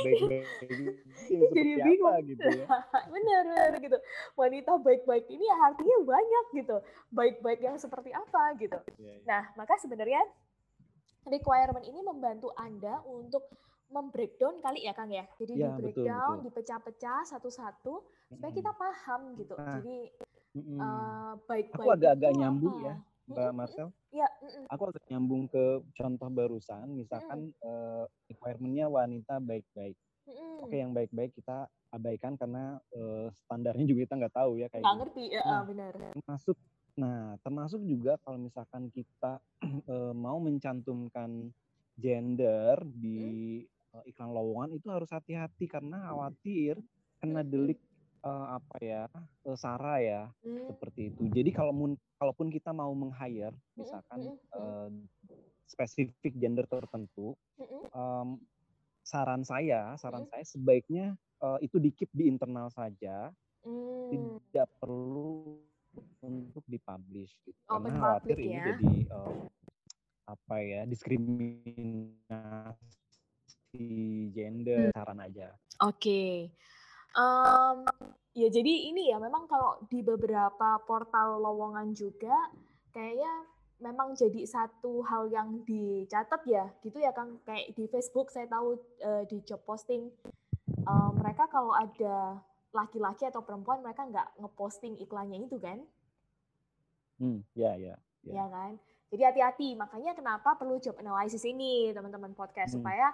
baik-baik 0.05 0.47
jadi 0.61 0.85
bingung. 1.81 2.13
apa, 2.13 2.25
gitu 2.27 2.45
ya? 2.45 2.67
Benar 3.13 3.43
benar 3.49 3.73
gitu. 3.81 3.99
Wanita 4.37 4.73
baik-baik 4.81 5.27
ini 5.33 5.47
artinya 5.49 5.97
banyak 6.05 6.45
gitu. 6.63 6.77
Baik-baik 7.13 7.61
yang 7.65 7.77
seperti 7.81 8.13
apa 8.13 8.55
gitu. 8.61 8.79
Ya, 9.01 9.17
ya. 9.17 9.21
nah 9.25 9.43
maka 9.57 9.81
sebenarnya 9.81 10.21
requirement 11.27 11.85
ini 11.85 12.01
membantu 12.05 12.53
anda 12.55 13.03
untuk 13.09 13.49
membreakdown 13.87 14.59
kali 14.61 14.85
ya 14.85 14.93
Kang 14.93 15.11
ya? 15.11 15.25
Jadi 15.39 15.53
ya, 15.57 15.73
di 15.73 15.83
breakdown 15.83 16.43
dipecah-pecah 16.43 17.23
satu-satu 17.25 17.95
supaya 18.35 18.53
kita 18.53 18.75
paham 18.75 19.39
gitu. 19.39 19.55
Nah, 19.55 19.79
jadi 19.79 19.99
uh, 20.77 21.33
baik-baik 21.47 21.87
aku 21.87 21.91
agak-agak 21.95 22.33
nyambung 22.35 22.83
ya 22.83 22.97
Mbak 23.27 23.53
Marcel. 23.55 23.89
Iya. 24.15 24.29
Aku 24.71 24.83
agak 24.91 25.03
nyambung 25.11 25.51
ke 25.51 25.83
contoh 25.99 26.29
barusan, 26.31 26.87
misalkan 26.95 27.51
uh, 27.63 28.07
requirement-nya 28.31 28.87
wanita 28.87 29.43
baik-baik. 29.43 29.99
Oke, 30.63 30.83
yang 30.83 30.91
baik-baik 30.91 31.35
kita 31.39 31.71
abaikan 31.95 32.35
karena 32.35 32.79
uh, 32.95 33.31
standarnya 33.47 33.87
juga 33.87 34.11
kita 34.11 34.15
nggak 34.19 34.35
tahu 34.35 34.53
ya 34.59 34.67
kayak. 34.71 34.83
Nggak 34.83 34.99
ngerti, 35.07 35.25
ya 35.31 35.43
nah, 35.43 35.63
benar. 35.67 35.93
Termasuk, 35.95 36.57
nah 36.99 37.21
termasuk 37.43 37.81
juga 37.87 38.13
kalau 38.23 38.39
misalkan 38.39 38.91
kita 38.91 39.39
uh, 39.87 40.15
mau 40.25 40.39
mencantumkan 40.43 41.51
gender 41.97 42.77
di 42.85 43.63
uh, 43.95 44.03
iklan 44.05 44.31
lowongan 44.31 44.77
itu 44.77 44.87
harus 44.93 45.09
hati-hati 45.11 45.65
karena 45.67 46.11
khawatir 46.11 46.79
kena 47.17 47.41
delik 47.41 47.81
uh, 48.27 48.59
apa 48.59 48.77
ya 48.83 49.07
uh, 49.47 49.55
Sarah 49.55 50.03
ya 50.03 50.27
Hmm. 50.43 50.67
seperti 50.67 51.15
itu. 51.15 51.31
Jadi 51.31 51.55
kalau 51.55 51.71
kalaupun 52.19 52.51
kita 52.51 52.75
mau 52.75 52.91
meng-hire 52.91 53.55
Mm-mm, 53.55 53.79
misalkan 53.79 54.35
mm-mm, 54.35 54.59
uh, 54.59 54.91
spesifik 55.67 56.35
gender 56.35 56.67
tertentu, 56.67 57.39
mm-mm. 57.59 57.83
um, 57.95 58.29
saran 59.07 59.47
saya, 59.47 59.95
saran 59.95 60.27
Mm. 60.27 60.31
saya 60.35 60.45
sebaiknya 60.45 61.07
uh, 61.39 61.59
itu 61.63 61.79
dikip 61.79 62.11
di 62.11 62.27
internal 62.27 62.67
saja, 62.71 63.31
Hmm. 63.63 64.11
tidak 64.11 64.67
perlu 64.79 65.59
untuk 66.23 66.63
dipublish 66.67 67.35
gitu. 67.43 67.59
Open 67.67 67.91
Karena 67.91 67.99
khawatir 67.99 68.37
public 68.39 68.47
ini 68.47 68.55
ya. 68.55 68.67
jadi 68.75 68.95
um, 69.11 69.51
apa 70.27 70.55
ya 70.59 70.83
diskriminasi 70.87 72.91
gender 74.31 74.95
saran 74.95 75.19
aja. 75.19 75.51
Oke. 75.83 76.55
Em, 77.17 77.79
ya 78.37 78.49
jadi 78.53 78.93
ini 78.93 79.09
ya 79.09 79.17
memang 79.17 79.49
kalau 79.49 79.81
di 79.89 80.05
beberapa 80.05 80.77
portal 80.85 81.41
lowongan 81.41 81.97
juga 81.97 82.37
kayaknya 82.93 83.33
memang 83.81 84.13
jadi 84.13 84.45
satu 84.45 85.01
hal 85.05 85.29
yang 85.33 85.65
dicatat 85.65 86.45
ya 86.45 86.69
gitu 86.85 87.01
ya 87.01 87.13
Kang 87.17 87.41
kayak 87.45 87.73
di 87.73 87.89
Facebook 87.89 88.29
saya 88.29 88.45
tahu 88.49 88.77
eh, 89.01 89.25
di 89.29 89.41
job 89.45 89.65
posting 89.65 90.13
eh, 90.69 91.11
mereka 91.17 91.49
kalau 91.49 91.73
ada 91.73 92.41
laki-laki 92.73 93.25
atau 93.25 93.41
perempuan 93.41 93.81
mereka 93.81 94.05
nggak 94.05 94.37
ngeposting 94.37 95.01
iklannya 95.01 95.45
itu 95.45 95.57
kan 95.57 95.81
Hmm, 97.17 97.41
ya 97.57 97.73
ya. 97.81 97.97
Ya. 98.29 98.45
ya 98.45 98.47
kan 98.53 98.77
jadi 99.09 99.33
hati-hati 99.33 99.73
makanya 99.73 100.13
kenapa 100.13 100.53
perlu 100.61 100.77
job 100.77 101.01
analysis 101.01 101.41
ini 101.49 101.97
teman-teman 101.97 102.37
podcast 102.37 102.77
Hmm, 102.77 102.85
supaya 102.85 103.09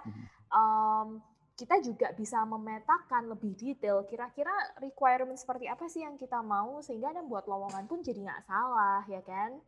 um, 0.51 1.23
kita 1.53 1.77
juga 1.85 2.09
bisa 2.11 2.41
memetakan 2.43 3.29
lebih 3.29 3.53
detail 3.53 4.01
kira-kira 4.03 4.49
requirement 4.81 5.37
seperti 5.37 5.69
apa 5.69 5.85
sih 5.85 6.01
yang 6.01 6.17
kita 6.17 6.41
mau 6.41 6.81
sehingga 6.81 7.13
dan 7.13 7.29
buat 7.29 7.45
lowongan 7.45 7.85
pun 7.85 8.01
jadi 8.01 8.25
nggak 8.25 8.43
salah 8.45 9.05
ya 9.05 9.21
kan 9.21 9.61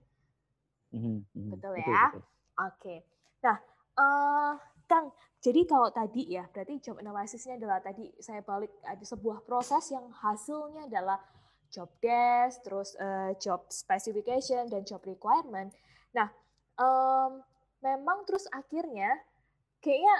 Mhm, 0.89 1.27
mhm. 1.36 1.50
Betul 1.51 1.75
ya? 1.77 2.10
betul. 2.10 2.24
oke 2.58 2.96
nah 3.44 3.58
eh 3.96 4.54
Kang 4.86 5.10
jadi 5.42 5.62
kalau 5.65 5.89
tadi 5.89 6.30
ya 6.30 6.46
berarti 6.50 6.77
job 6.80 6.98
analysisnya 6.98 7.58
adalah 7.58 7.82
tadi 7.82 8.10
saya 8.22 8.42
balik 8.42 8.70
ada 8.82 9.01
sebuah 9.01 9.42
proses 9.44 9.89
yang 9.89 10.10
hasilnya 10.13 10.86
adalah 10.86 11.18
job 11.70 11.89
desk 12.00 12.62
terus 12.62 12.94
eh, 12.96 13.34
job 13.38 13.65
specification 13.70 14.70
dan 14.70 14.86
job 14.86 15.01
requirement 15.04 15.74
nah 16.13 16.30
em, 16.77 17.32
memang 17.82 18.24
terus 18.30 18.46
akhirnya 18.50 19.10
kayaknya 19.86 20.15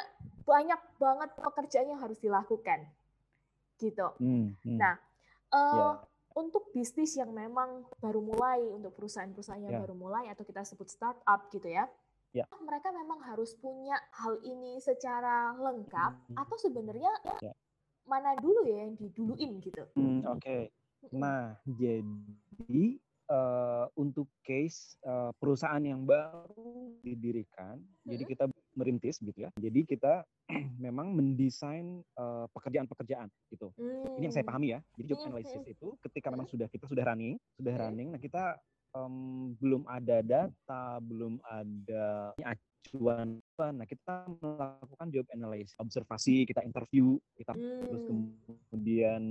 banyak 0.46 0.82
banget 1.02 1.30
pekerjaan 1.42 1.90
yang 1.90 1.98
harus 1.98 2.22
dilakukan 2.22 2.86
gitu. 3.82 4.14
Hmm, 4.22 4.54
hmm. 4.62 4.78
Nah, 4.78 4.96
eh, 5.50 5.74
Ya. 5.74 5.90
untuk 6.38 6.70
bisnis 6.70 7.18
yang 7.18 7.34
memang 7.34 7.90
baru 7.98 8.22
mulai, 8.22 8.62
untuk 8.70 8.94
perusahaan-perusahaan 8.94 9.66
yang 9.66 9.76
Ya. 9.76 9.82
baru 9.82 9.98
mulai 9.98 10.30
atau 10.30 10.46
kita 10.46 10.62
sebut 10.62 10.86
startup 10.88 11.50
gitu 11.50 11.66
ya, 11.66 11.90
Ya. 12.30 12.46
mereka 12.62 12.94
memang 12.94 13.26
harus 13.26 13.58
punya 13.58 13.98
hal 14.14 14.38
ini 14.46 14.78
secara 14.78 15.58
lengkap 15.58 16.14
Hmm. 16.30 16.38
atau 16.38 16.56
sebenarnya 16.62 17.12
Ya. 17.42 17.52
mana 18.06 18.38
dulu 18.38 18.70
ya 18.70 18.86
yang 18.86 18.94
diduluin 18.96 19.58
gitu. 19.66 19.82
Hmm, 19.98 20.22
Oke. 20.30 20.70
Mm-mm. 21.10 21.20
Nah, 21.20 21.58
jadi 21.66 23.02
eh, 23.26 23.86
untuk 23.98 24.30
case 24.46 25.02
eh, 25.02 25.34
perusahaan 25.42 25.82
yang 25.82 26.06
baru 26.06 26.94
didirikan, 27.02 27.82
jadi 28.06 28.22
Mm-mm. 28.22 28.32
kita 28.38 28.46
merintis 28.76 29.18
gitu 29.20 29.36
ya. 29.36 29.50
Jadi 29.56 29.88
kita 29.88 30.22
memang 30.86 31.16
mendesain 31.16 32.04
eh, 32.04 32.46
pekerjaan-pekerjaan 32.54 33.28
gitu. 33.50 33.72
Ini 34.20 34.30
yang 34.30 34.36
saya 34.36 34.46
Hmm. 34.46 34.52
pahami 34.54 34.68
ya. 34.76 34.80
Jadi 35.00 35.06
job 35.10 35.18
Mm-mm, 35.20 35.30
analysis 35.34 35.62
mm-mm. 35.64 35.74
itu 35.74 35.88
ketika 36.06 36.28
memang 36.30 36.48
sudah 36.48 36.68
kita 36.70 36.86
sudah 36.86 37.04
running, 37.08 37.36
sudah 37.58 37.74
Mm. 37.74 37.82
running, 37.82 38.08
nah 38.14 38.22
kita 38.22 38.44
em, 38.96 39.16
belum 39.60 39.84
ada 39.90 40.18
data, 40.24 40.84
belum 41.04 41.40
ada 41.44 42.32
acuan, 42.46 43.42
nah 43.58 43.86
kita 43.88 44.14
melakukan 44.40 45.08
job 45.12 45.26
analysis, 45.34 45.74
observasi, 45.82 46.46
kita 46.46 46.62
interview, 46.64 47.18
kita 47.36 47.58
terus 47.58 48.02
Hmm. 48.06 48.30
kemudian 48.70 49.22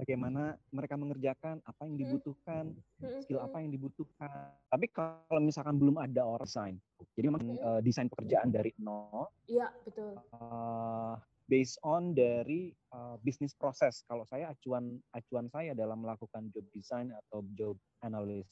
bagaimana 0.00 0.42
mereka 0.68 0.94
mengerjakan 0.96 1.60
apa 1.62 1.80
yang 1.84 1.94
Hmm. 1.94 2.02
dibutuhkan 2.02 2.64
Mm-mm, 3.00 3.20
skill 3.20 3.40
apa 3.40 3.56
yang 3.60 3.70
dibutuhkan 3.70 4.50
tapi 4.66 4.86
kalau 4.88 5.40
misalkan 5.40 5.76
belum 5.76 6.00
ada 6.00 6.22
orang 6.24 6.48
desain 6.48 6.76
jadi 7.14 7.28
memang 7.28 7.42
Hmm. 7.44 7.60
eh, 7.60 7.80
desain 7.80 8.08
pekerjaan 8.08 8.48
dari 8.48 8.72
nol 8.76 9.28
Iya, 9.44 9.68
betul. 9.84 10.16
eh, 10.16 11.14
based 11.44 11.78
on 11.82 12.14
dari 12.14 12.70
eh, 12.70 13.16
bisnis 13.20 13.52
proses 13.52 14.06
kalau 14.06 14.22
saya 14.24 14.50
acuan 14.50 14.96
acuan 15.10 15.50
saya 15.50 15.74
dalam 15.74 16.00
melakukan 16.00 16.46
job 16.50 16.62
design 16.70 17.10
atau 17.10 17.42
job 17.54 17.74
analysis 18.00 18.46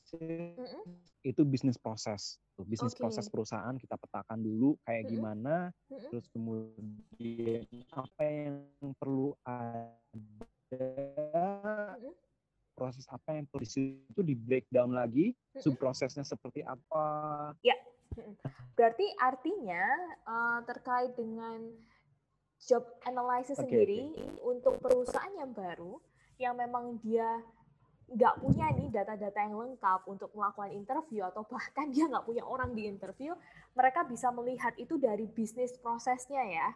Mm-mm. 0.59 0.83
itu 1.23 1.43
bisnis 1.47 1.79
proses 1.79 2.37
bisnis 2.67 2.91
Oke. 2.95 3.07
proses 3.07 3.31
perusahaan 3.31 3.79
kita 3.79 3.95
petakan 3.95 4.43
dulu 4.43 4.75
kayak 4.83 5.07
Mm-mm. 5.07 5.13
gimana 5.15 5.55
Mm-mm. 5.87 6.11
terus 6.11 6.27
kemudian 6.35 7.63
apa 7.95 8.23
yang 8.27 8.67
perlu 8.99 9.39
ada. 9.47 9.95
Proses 12.79 13.05
apa 13.11 13.35
yang 13.35 13.45
perlu 13.51 13.67
di 13.67 13.71
situ 13.71 14.21
di 14.23 14.39
breakdown 14.39 14.95
lagi? 14.95 15.35
Mm-mm. 15.35 15.63
subprosesnya 15.65 16.23
seperti 16.23 16.63
apa? 16.63 17.05
Berarti 18.79 19.07
artinya 19.19 19.85
eh, 20.27 20.61
terkait 20.67 21.13
dengan 21.19 21.59
job 22.63 22.87
analysis 23.07 23.59
Oke, 23.59 23.67
sendiri 23.67 24.15
untuk 24.43 24.83
perusahaan 24.83 25.35
yang 25.35 25.55
baru 25.55 25.99
yang 26.39 26.55
memang 26.55 26.99
dia 27.03 27.43
nggak 28.09 28.41
punya 28.41 28.73
nih 28.73 28.89
data-data 28.89 29.37
yang 29.37 29.61
lengkap 29.61 30.01
untuk 30.09 30.33
melakukan 30.33 30.73
interview 30.73 31.29
atau 31.29 31.45
bahkan 31.45 31.93
dia 31.93 32.09
nggak 32.09 32.25
punya 32.25 32.41
orang 32.41 32.73
di 32.73 32.89
interview, 32.89 33.37
mereka 33.77 34.01
bisa 34.09 34.33
melihat 34.33 34.73
itu 34.81 34.97
dari 34.97 35.29
bisnis 35.29 35.77
prosesnya 35.77 36.41
ya. 36.41 36.69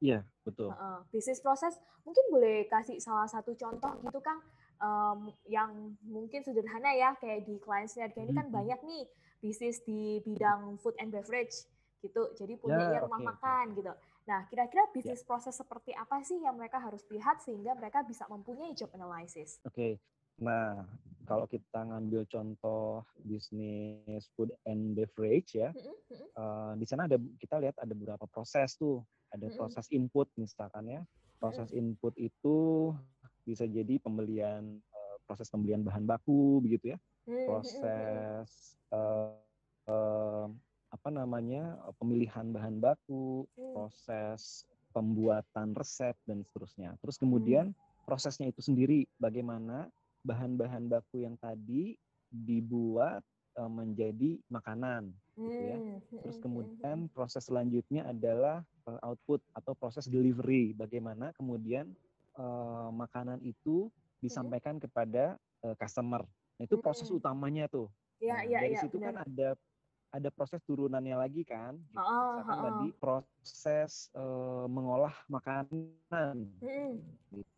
Iya 0.00 0.24
betul. 0.46 0.70
Heeh, 0.72 0.98
bisnis 1.12 1.40
proses 1.44 1.74
mungkin 2.04 2.24
boleh 2.32 2.64
kasih 2.72 2.96
salah 3.00 3.28
satu 3.28 3.52
contoh 3.56 3.92
gitu 4.00 4.20
Kang. 4.24 4.40
Em, 4.80 5.18
yang 5.48 5.70
mungkin 6.02 6.42
sederhana 6.42 6.90
ya 6.92 7.14
kayak 7.16 7.46
di 7.46 7.56
client 7.62 7.88
scenario 7.88 8.20
ini 8.26 8.32
kan 8.34 8.46
Mhm. 8.50 8.54
banyak 8.58 8.80
nih 8.84 9.02
bisnis 9.40 9.80
di 9.86 10.18
bidang 10.24 10.76
food 10.82 10.96
and 10.98 11.12
beverage 11.14 11.68
gitu 12.04 12.32
jadi 12.36 12.58
punyanya 12.60 13.00
Ya, 13.00 13.04
rumah 13.06 13.20
oke. 13.22 13.28
makan 13.32 13.64
gitu. 13.78 13.92
Nah 14.28 14.44
kira-kira 14.50 14.84
bisnis 14.92 15.22
proses 15.24 15.54
seperti 15.56 15.94
apa 15.96 16.20
sih 16.20 16.36
yang 16.42 16.56
mereka 16.58 16.76
harus 16.82 17.00
lihat 17.08 17.40
sehingga 17.40 17.72
mereka 17.78 18.02
bisa 18.04 18.24
mempunyai 18.28 18.74
job 18.76 18.90
analysis? 18.92 19.60
Oke 19.64 20.00
nah 20.38 20.82
kalau 21.24 21.48
kita 21.48 21.80
ngambil 21.88 22.26
contoh 22.28 23.06
bisnis 23.24 24.28
food 24.36 24.52
and 24.68 24.92
beverage 24.98 25.56
ya 25.56 25.70
mm-mm, 25.72 26.26
eh, 26.36 26.72
di 26.76 26.84
sana 26.84 27.06
ada 27.08 27.16
kita 27.40 27.62
lihat 27.62 27.76
ada 27.80 27.94
beberapa 27.96 28.26
proses 28.28 28.76
tuh 28.76 29.00
ada 29.32 29.46
proses 29.54 29.88
input 29.90 30.28
misalkan 30.36 30.84
ya 30.90 31.00
proses 31.38 31.70
input 31.74 32.14
itu 32.18 32.90
bisa 33.46 33.64
jadi 33.68 33.98
pembelian 34.02 34.78
eh, 34.78 35.16
proses 35.28 35.48
pembelian 35.48 35.82
bahan 35.86 36.04
baku 36.04 36.60
begitu 36.60 36.94
ya 36.94 36.98
mm, 37.26 37.32
mm, 37.32 37.34
mm, 37.34 37.40
mm. 37.40 37.46
proses 37.48 38.48
eh, 38.92 39.36
eh, 39.88 40.46
apa 40.94 41.08
namanya 41.10 41.74
pemilihan 41.98 42.54
bahan 42.54 42.78
baku, 42.78 43.42
Hmm. 43.58 43.74
proses 43.74 44.62
pembuatan 44.94 45.74
resep 45.74 46.14
dan 46.22 46.46
seterusnya. 46.46 46.94
Terus 47.02 47.18
kemudian 47.18 47.74
prosesnya 48.06 48.46
itu 48.46 48.62
sendiri 48.62 49.10
bagaimana 49.18 49.90
bahan-bahan 50.24 50.88
baku 50.88 51.22
yang 51.22 51.36
tadi 51.38 51.94
dibuat 52.32 53.22
eh, 53.60 53.70
menjadi 53.70 54.40
makanan 54.50 55.12
gitu 55.44 55.60
ya. 55.70 55.78
Mm, 55.78 56.00
mm, 56.00 56.18
Terus 56.24 56.36
mm, 56.36 56.42
kemudian 56.42 56.98
proses 57.12 57.44
selanjutnya 57.46 58.08
adalah 58.08 58.64
eh, 58.88 59.00
output 59.06 59.40
atau 59.54 59.72
proses 59.76 60.08
delivery 60.08 60.72
bagaimana 60.74 61.30
kemudian 61.36 61.92
eh, 62.40 62.88
makanan 62.90 63.38
itu 63.44 63.92
disampaikan 64.24 64.80
kepada 64.80 65.36
eh, 65.62 65.76
customer. 65.76 66.24
Nah, 66.58 66.64
itu 66.64 66.76
proses 66.80 67.08
Mm. 67.10 67.18
utamanya 67.20 67.64
tuh. 67.68 67.88
ya 68.22 68.40
Nah, 68.40 68.48
ya 68.48 68.60
dari 68.64 68.74
ya 68.74 68.80
situ 68.80 68.96
kan 68.96 69.14
benar 69.14 69.26
ada 69.28 69.48
ada 70.14 70.28
proses 70.32 70.62
turunannya 70.64 71.16
lagi 71.18 71.42
kan. 71.44 71.76
Gitu. 71.92 72.00
Misalkan 72.00 72.48
heeh. 72.48 72.64
tadi 72.72 72.86
proses 72.96 73.92
eh, 74.16 74.64
mengolah 74.70 75.14
makanan 75.28 76.36
Mm, 76.62 76.98
gitu 77.34 77.53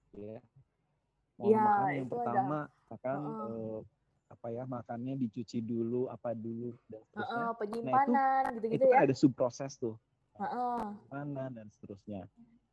ya. 1.39 1.45
Mengolah 1.45 1.53
Iya, 1.53 1.65
makanan 1.69 1.93
yang 1.93 2.07
itu 2.09 2.17
ada. 2.17 2.25
pertama 2.25 2.59
akan 2.87 3.19
eh, 3.29 3.79
apa 4.27 4.47
ya 4.51 4.65
makannya 4.67 5.15
dicuci 5.23 5.59
dulu 5.63 6.11
apa 6.11 6.35
dulu 6.35 6.75
dan 6.91 6.99
seterusnya. 7.07 7.31
heeh, 7.31 7.49
penyimpanan 7.63 8.43
gitu-gitu 8.59 8.75
itu 8.75 8.87
ya 8.91 8.95
kan 8.99 9.05
ada 9.07 9.15
subproses 9.15 9.73
tuh 9.79 9.95
Heeh. 10.37 10.83
mana 11.09 11.45
dan 11.55 11.67
seterusnya. 11.71 12.27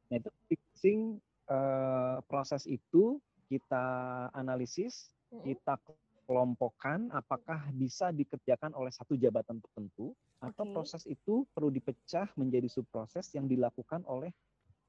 Nah 0.10 0.16
itu 0.18 0.30
fixing 0.50 1.00
eh, 1.48 2.18
proses 2.26 2.66
itu 2.66 3.22
kita 3.48 3.86
analisis, 4.34 5.14
Mm-mm. 5.30 5.46
kita 5.46 5.78
kelompokkan 6.26 7.12
apakah 7.12 7.70
bisa 7.76 8.10
dikerjakan 8.10 8.72
oleh 8.74 8.90
satu 8.90 9.14
jabatan 9.20 9.60
tertentu 9.60 10.16
atau 10.40 10.64
proses 10.72 11.04
itu 11.08 11.48
perlu 11.56 11.72
dipecah 11.72 12.28
menjadi 12.36 12.68
subproses 12.68 13.32
yang 13.36 13.48
dilakukan 13.48 14.04
oleh 14.08 14.32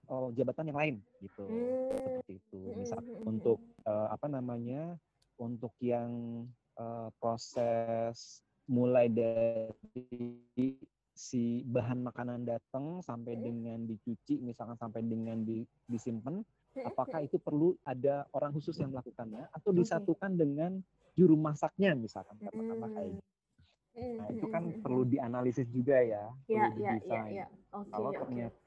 oh, 0.08 0.28
jabatan 0.32 0.68
yang 0.70 0.78
lain 0.78 0.96
gitu 1.20 1.44
Hmm. 1.46 1.96
seperti 2.00 2.32
itu 2.40 2.60
misal 2.74 2.98
Mm-mm. 3.00 3.28
untuk 3.28 3.58
eh, 3.84 4.08
apa 4.10 4.26
namanya 4.28 4.96
untuk 5.36 5.72
yang 5.80 6.10
eh, 6.76 7.08
proses 7.18 8.40
mulai 8.64 9.12
dari 9.12 10.80
si 11.14 11.62
bahan 11.62 12.02
makanan 12.02 12.42
datang 12.42 12.98
sampai 12.98 13.38
Mm. 13.38 13.42
dengan 13.44 13.78
dicuci 13.86 14.42
misalkan 14.42 14.74
sampai 14.74 15.04
dengan 15.06 15.46
di, 15.46 15.62
disimpan 15.86 16.42
apakah 16.82 17.22
itu 17.22 17.38
perlu 17.38 17.78
ada 17.86 18.26
orang 18.34 18.50
khusus 18.50 18.74
yang 18.82 18.90
melakukannya 18.90 19.46
atau 19.52 19.70
disatukan 19.70 20.34
dengan 20.34 20.82
juru 21.14 21.38
masaknya 21.38 21.94
misalkan 21.94 22.34
katakanlah 22.42 22.90
kayak 22.90 23.10
gitu. 23.14 23.30
Nah, 23.94 24.26
itu 24.26 24.46
kan 24.50 24.62
perlu 24.82 25.06
dianalisis 25.06 25.70
juga 25.70 26.02
ya, 26.02 26.26
Ya, 26.50 26.66
perlu 26.66 26.82
ya, 26.82 26.92
ya, 26.98 26.98
didesain. 26.98 27.30
ya. 27.30 27.46
Oke, 27.70 27.90
Kalau 27.94 28.10
ternyata 28.10 28.58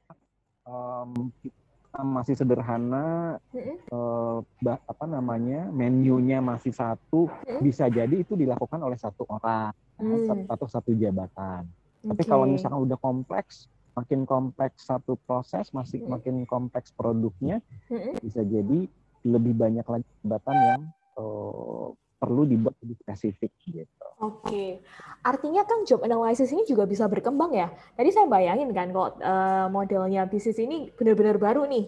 em, 0.67 1.09
kita 1.39 1.99
masih 2.03 2.35
sederhana, 2.35 3.39
Mm-mm. 3.55 3.75
eh, 3.79 4.37
bah- 4.59 4.83
apa 4.83 5.05
namanya, 5.07 5.71
menunya 5.71 6.43
masih 6.43 6.75
satu, 6.75 7.31
Mm. 7.47 7.59
bisa 7.63 7.87
jadi 7.87 8.15
itu 8.21 8.35
dilakukan 8.35 8.77
oleh 8.83 8.99
satu 8.99 9.23
orang 9.25 9.71
Hmm. 9.97 10.45
atau 10.45 10.67
satu 10.69 10.93
jabatan. 10.93 11.65
Tapi 12.05 12.21
Oke. 12.21 12.29
kalau 12.29 12.45
misalkan 12.45 12.85
udah 12.85 12.99
kompleks, 13.01 13.65
makin 13.97 14.29
kompleks 14.29 14.85
satu 14.85 15.17
proses, 15.25 15.73
masih 15.73 16.05
Mm. 16.05 16.09
makin 16.13 16.35
kompleks 16.45 16.93
produknya, 16.93 17.63
Mm-mm. 17.89 18.13
bisa 18.21 18.45
jadi 18.45 18.85
lebih 19.25 19.53
banyak 19.57 19.87
lagi 19.87 20.05
jabatan 20.21 20.55
yang 20.55 20.81
eh, 21.17 21.87
perlu 22.17 22.49
dibuat 22.49 22.73
lebih 22.81 22.97
spesifik 22.97 23.53
gitu. 23.61 24.05
Oke, 24.17 24.81
artinya 25.21 25.61
kan 25.61 25.85
job 25.85 26.01
analysis 26.01 26.49
ini 26.49 26.65
juga 26.65 26.89
bisa 26.89 27.05
berkembang 27.05 27.53
ya. 27.53 27.69
Tadi 27.93 28.09
saya 28.09 28.25
bayangin 28.25 28.73
kan 28.73 28.89
kok 28.89 29.21
eh, 29.21 29.67
modelnya 29.69 30.25
bisnis 30.25 30.57
ini 30.57 30.89
benar-benar 30.97 31.37
baru 31.37 31.69
nih. 31.69 31.85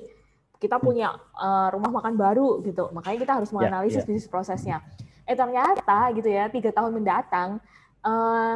Kita 0.61 0.77
punya 0.77 1.17
eh, 1.17 1.67
rumah 1.73 1.89
makan 1.89 2.13
baru 2.13 2.61
gitu, 2.61 2.93
makanya 2.93 3.17
kita 3.25 3.33
harus 3.41 3.49
menganalisis 3.49 4.05
ya. 4.05 4.07
bisnis 4.07 4.29
prosesnya. 4.29 4.77
Eh 5.25 5.33
ternyata 5.33 6.13
gitu 6.13 6.29
ya, 6.29 6.45
tiga 6.53 6.69
tahun 6.69 7.01
mendatang 7.01 7.57
eh, 8.05 8.55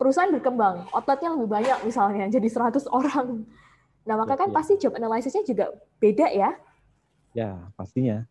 perusahaan 0.00 0.32
berkembang, 0.32 0.88
outletnya 0.96 1.36
lebih 1.36 1.48
banyak 1.52 1.78
misalnya, 1.84 2.24
jadi 2.32 2.48
100 2.48 2.88
orang. 2.98 3.44
Nah 4.08 4.14
maka 4.16 4.40
kan 4.40 4.48
Ya, 4.48 4.52
ya. 4.52 4.56
pasti 4.56 4.72
job 4.80 4.96
analysisnya 4.96 5.44
juga 5.44 5.76
beda 6.00 6.32
ya. 6.32 6.56
Ya, 7.36 7.68
pastinya. 7.76 8.24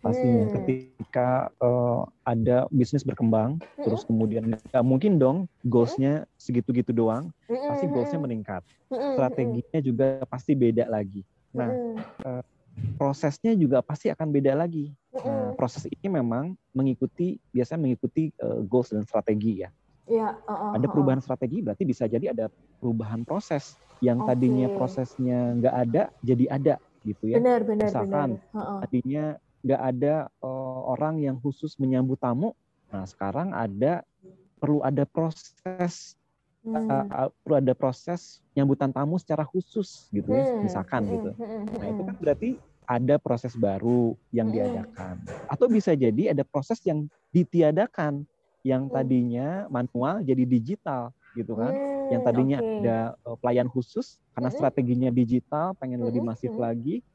Pastinya 0.00 0.48
Hmm. 0.48 0.54
ketika 0.56 1.28
eh, 1.60 2.00
ada 2.24 2.64
bisnis 2.72 3.04
berkembang, 3.04 3.60
Mm-mm. 3.60 3.84
terus 3.84 4.02
kemudian 4.08 4.48
nggak 4.48 4.84
mungkin 4.84 5.20
dong 5.20 5.44
goals-nya 5.60 6.24
segitu-gitu 6.40 6.96
doang, 6.96 7.28
Mm-mm, 7.52 7.68
pasti 7.68 7.84
goals-nya 7.84 8.16
mm-mm, 8.16 8.24
meningkat. 8.24 8.62
mm-mm, 8.88 9.12
Strateginya 9.12 9.78
juga 9.84 10.06
pasti 10.24 10.52
beda 10.56 10.88
lagi. 10.88 11.20
Nah, 11.52 11.68
mm-mm, 11.76 12.40
prosesnya 12.96 13.52
juga 13.56 13.84
pasti 13.84 14.08
akan 14.08 14.28
beda 14.32 14.56
lagi. 14.56 14.88
Nah, 15.20 15.52
mm-mm. 15.52 15.56
proses 15.56 15.84
ini 15.84 16.08
memang 16.08 16.56
mengikuti 16.72 17.36
biasanya 17.52 17.80
mengikuti 17.84 18.32
eh, 18.32 18.60
goals 18.64 18.92
dan 18.96 19.04
strategi 19.04 19.64
ya. 19.64 19.68
Iya, 20.10 20.32
uh, 20.32 20.50
uh, 20.50 20.70
Ada 20.74 20.80
uh, 20.80 20.88
uh. 20.88 20.90
perubahan 20.90 21.20
strategi 21.20 21.60
berarti 21.60 21.84
bisa 21.84 22.08
jadi 22.08 22.32
ada 22.32 22.48
perubahan 22.80 23.22
proses 23.22 23.76
yang 24.00 24.24
tadinya 24.24 24.66
Oke. 24.72 24.76
prosesnya 24.80 25.52
nggak 25.60 25.74
ada 25.76 26.02
jadi 26.24 26.44
ada 26.48 26.74
gitu 27.04 27.24
ya. 27.30 27.36
Benar, 27.36 27.60
benar, 27.68 27.88
Misalkan, 27.92 28.28
benar. 28.40 28.56
Heeh. 28.56 28.78
tadinya 28.80 29.24
nggak 29.64 29.82
ada 29.82 30.14
eh, 30.30 30.80
orang 30.88 31.20
yang 31.22 31.36
khusus 31.40 31.76
menyambut 31.80 32.20
tamu. 32.20 32.52
Nah 32.92 33.04
sekarang 33.06 33.52
ada 33.54 34.02
perlu 34.60 34.80
ada 34.84 35.04
proses 35.08 36.16
Hmm. 36.64 37.10
eh, 37.10 37.28
perlu 37.44 37.56
ada 37.60 37.72
proses 37.76 38.40
nyambutan 38.56 38.92
tamu 38.92 39.16
secara 39.20 39.44
khusus 39.48 40.08
gitu 40.12 40.36
ya, 40.36 40.46
Hmm, 40.52 40.60
misalkan 40.60 41.08
hmm, 41.08 41.16
gitu. 41.16 41.32
hmm, 41.38 41.66
Nah 41.80 41.86
itu 41.90 42.00
hmm. 42.00 42.06
kan 42.06 42.14
berarti 42.20 42.50
ada 42.86 43.16
proses 43.22 43.54
baru 43.56 44.18
yang 44.34 44.48
Hmm. 44.48 44.54
diadakan. 44.54 45.16
Atau 45.48 45.66
bisa 45.70 45.94
jadi 45.94 46.34
ada 46.34 46.42
proses 46.46 46.78
yang 46.86 47.06
ditiadakan 47.34 48.26
yang 48.66 48.90
Hmm. 48.90 48.92
tadinya 48.92 49.66
manual 49.72 50.20
jadi 50.22 50.44
digital 50.44 51.10
gitu 51.34 51.54
kan. 51.56 51.78
Yang 52.10 52.22
Hmm, 52.22 52.26
tadinya 52.26 52.58
oke. 52.58 52.66
ada 52.78 53.14
pelayan 53.40 53.68
khusus 53.70 54.18
karena 54.34 54.50
Hmm. 54.50 54.54
strateginya 54.54 55.10
digital, 55.14 55.74
pengen 55.78 56.02
lebih 56.02 56.20
Hmm, 56.20 56.26
masif 56.26 56.50
hmm. 56.50 56.58
lagi, 56.58 57.00
Hmm, 57.00 57.09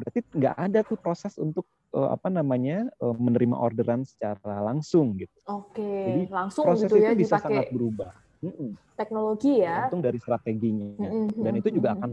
berarti 0.00 0.20
nggak 0.32 0.56
ada 0.56 0.80
tuh 0.84 0.98
proses 0.98 1.36
untuk 1.36 1.68
eh, 1.92 2.10
apa 2.12 2.28
namanya 2.32 2.88
eh, 2.88 3.16
menerima 3.16 3.56
orderan 3.56 4.02
secara 4.08 4.64
langsung 4.64 5.16
gitu. 5.20 5.36
Oke, 5.48 5.82
Jadi, 5.82 6.22
langsung 6.32 6.64
Proses 6.64 6.88
gitu 6.88 6.96
itu 6.98 7.04
ya 7.04 7.12
bisa 7.12 7.36
dipakai 7.36 7.44
sangat 7.44 7.66
berubah. 7.72 8.12
Mm-mm, 8.42 8.70
teknologi 8.98 9.62
ya. 9.62 9.86
Tergantung 9.86 10.02
dari 10.02 10.18
strateginya. 10.18 10.88
Hmm, 10.98 11.30
hmm, 11.30 11.42
Dan 11.46 11.52
itu 11.62 11.68
juga 11.70 11.94
hmm, 11.94 11.98
akan 12.00 12.10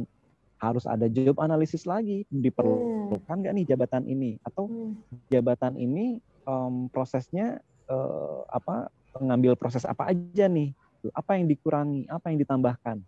harus 0.60 0.86
ada 0.86 1.08
job 1.08 1.40
analisis 1.40 1.88
lagi 1.88 2.28
diperlukan 2.28 3.36
nggak 3.40 3.54
nih 3.56 3.66
jabatan 3.66 4.04
ini 4.04 4.36
atau 4.44 4.68
hmm. 4.68 5.32
jabatan 5.32 5.80
ini 5.80 6.20
em, 6.44 6.74
prosesnya 6.92 7.64
eh, 7.88 8.40
apa 8.52 8.92
mengambil 9.16 9.56
proses 9.56 9.88
apa 9.88 10.12
aja 10.12 10.52
nih 10.52 10.76
apa 11.16 11.40
yang 11.40 11.48
dikurangi 11.48 12.12
apa 12.12 12.28
yang 12.28 12.44
ditambahkan 12.44 13.00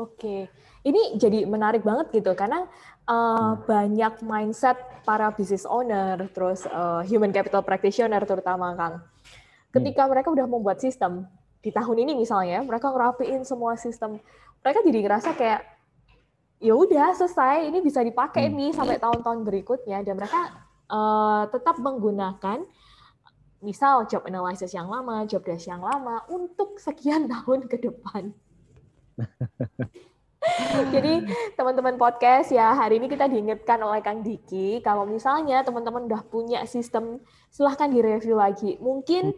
Hmm, 0.00 0.16
hmm, 0.16 0.24
hmm, 0.24 0.46
hmm, 0.46 0.48
hmm, 0.48 0.48
hmm. 0.48 0.48
Oke, 0.48 0.48
ini 0.80 1.02
jadi 1.20 1.44
menarik 1.44 1.84
banget 1.84 2.08
gitu 2.14 2.32
karena 2.32 2.64
uh, 3.04 3.52
Hmm. 3.52 3.66
banyak 3.68 4.24
mindset 4.24 4.76
para 5.04 5.28
business 5.34 5.68
owner, 5.68 6.16
terus 6.32 6.64
uh, 6.70 7.04
human 7.04 7.28
capital 7.34 7.60
practitioner 7.60 8.22
terutama 8.24 8.72
Kang. 8.76 8.94
Ketika 9.70 10.08
mereka 10.08 10.32
udah 10.32 10.46
membuat 10.48 10.80
sistem 10.80 11.28
di 11.60 11.68
tahun 11.70 12.00
ini 12.08 12.16
misalnya, 12.16 12.64
mereka 12.64 12.88
ngerapiin 12.90 13.44
semua 13.44 13.76
sistem, 13.76 14.18
mereka 14.64 14.80
jadi 14.82 14.98
ngerasa 15.04 15.30
kayak 15.36 15.60
ya 16.60 16.72
udah 16.76 17.12
selesai, 17.16 17.68
ini 17.68 17.80
bisa 17.84 18.00
dipakai 18.00 18.48
Hmm. 18.48 18.56
nih 18.56 18.70
sampai 18.72 18.96
tahun-tahun 18.96 19.44
berikutnya 19.44 20.00
dan 20.00 20.16
mereka 20.16 20.40
uh, 20.88 21.44
tetap 21.52 21.76
menggunakan 21.76 22.64
misal 23.60 24.08
job 24.08 24.24
analysis 24.24 24.72
yang 24.72 24.88
lama, 24.88 25.28
job 25.28 25.44
desk 25.44 25.68
yang 25.68 25.84
lama 25.84 26.24
untuk 26.32 26.80
sekian 26.80 27.28
tahun 27.32 27.68
ke 27.68 27.76
depan. 27.84 28.32
Jadi 30.94 31.28
teman-teman 31.54 32.00
podcast 32.00 32.48
ya 32.48 32.72
hari 32.72 32.96
ini 32.96 33.12
kita 33.12 33.28
diingatkan 33.28 33.76
oleh 33.84 34.00
Kang 34.00 34.24
Diki 34.24 34.80
kalau 34.80 35.04
misalnya 35.04 35.60
teman-teman 35.60 36.08
udah 36.08 36.24
punya 36.24 36.64
sistem 36.64 37.20
silahkan 37.52 37.92
direview 37.92 38.40
lagi. 38.40 38.80
Mungkin 38.80 39.36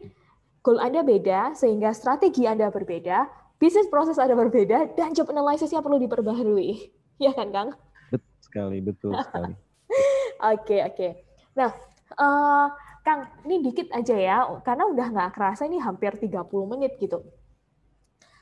goal 0.63 0.79
Anda 0.79 1.03
beda 1.03 1.59
sehingga 1.59 1.91
strategi 1.91 2.47
Anda 2.47 2.71
berbeda, 2.71 3.27
bisnis 3.59 3.91
proses 3.91 4.17
Anda 4.23 4.39
berbeda 4.39 4.95
dan 4.95 5.11
job 5.13 5.29
analysisnya 5.35 5.83
perlu 5.83 5.99
diperbaharui. 5.99 6.95
Ya 7.19 7.35
kan 7.35 7.51
Kang? 7.51 7.71
betul 8.13 8.35
sekali 8.43 8.79
betul 8.85 9.13
sekali 9.17 9.55
Oke, 10.53 10.83
oke. 10.83 11.09
Nah, 11.55 11.71
eh, 12.19 12.67
Kang, 13.03 13.21
ini 13.47 13.63
dikit 13.63 13.91
aja 13.95 14.15
ya, 14.15 14.39
karena 14.67 14.91
udah 14.91 15.07
nggak 15.11 15.31
kerasa 15.35 15.67
ini 15.67 15.79
hampir 15.79 16.19
30 16.19 16.67
menit 16.67 16.99
gitu. 16.99 17.23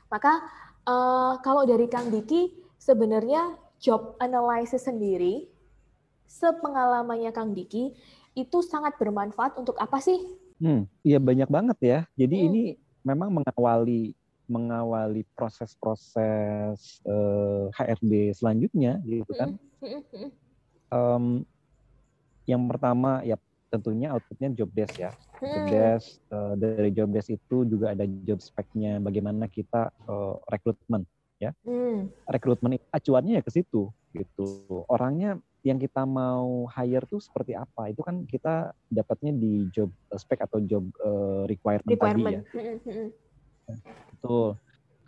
Maka, 0.09 0.41
eh, 0.85 1.33
kalau 1.41 1.63
dari 1.65 1.85
Kang 1.87 2.09
Diki, 2.09 2.49
sebenarnya 2.77 3.57
job 3.81 4.17
analysis 4.21 4.85
sendiri, 4.85 5.49
sepengalamannya 6.25 7.31
Kang 7.33 7.53
Diki, 7.53 7.93
itu 8.31 8.57
sangat 8.63 8.95
bermanfaat 8.95 9.59
untuk 9.59 9.75
apa 9.81 9.99
sih? 9.99 10.17
hmm 10.61 10.85
iya 11.01 11.17
banyak 11.17 11.49
banget 11.49 11.77
ya 11.81 11.99
jadi 12.13 12.35
Hmm. 12.37 12.47
ini 12.53 12.63
memang 13.01 13.33
mengawali 13.33 14.13
mengawali 14.45 15.25
proses-proses 15.33 17.01
eh, 17.01 17.65
HRD 17.73 18.35
selanjutnya 18.35 18.99
gitu 19.01 19.31
kan. 19.33 19.55
Em, 20.91 21.25
yang 22.43 22.67
pertama 22.67 23.23
ya 23.23 23.39
tentunya 23.71 24.11
outputnya 24.11 24.51
job 24.51 24.67
desk 24.75 24.99
ya 24.99 25.11
job 25.41 25.63
Hmm. 25.63 25.71
desk 25.71 26.19
eh, 26.27 26.53
dari 26.59 26.89
job 26.91 27.09
desk 27.09 27.31
itu 27.31 27.63
juga 27.65 27.95
ada 27.95 28.03
job 28.05 28.37
spec-nya 28.37 28.99
bagaimana 28.99 29.47
kita 29.47 29.89
eh, 29.89 30.35
rekrutmen 30.51 31.07
Hmm. 31.65 32.05
rekrutmen 32.29 32.77
acuannya 32.93 33.41
ya 33.41 33.43
ke 33.43 33.49
situ 33.49 33.89
gitu 34.13 34.45
orangnya 34.85 35.41
yang 35.65 35.81
kita 35.81 36.05
mau 36.05 36.69
hire 36.69 37.05
tuh 37.09 37.17
seperti 37.17 37.57
apa 37.57 37.89
itu 37.89 38.01
kan 38.05 38.29
kita 38.29 38.69
dapatnya 38.85 39.33
di 39.33 39.65
job 39.69 39.89
spec 40.13 40.41
atau 40.45 40.61
job 40.61 40.85
eh, 41.01 41.43
requirement, 41.49 41.97
tadi 41.97 41.97
ya 41.97 41.97
Requirement. 41.97 42.45
Mm-mm. 42.53 43.07
betul 44.13 44.47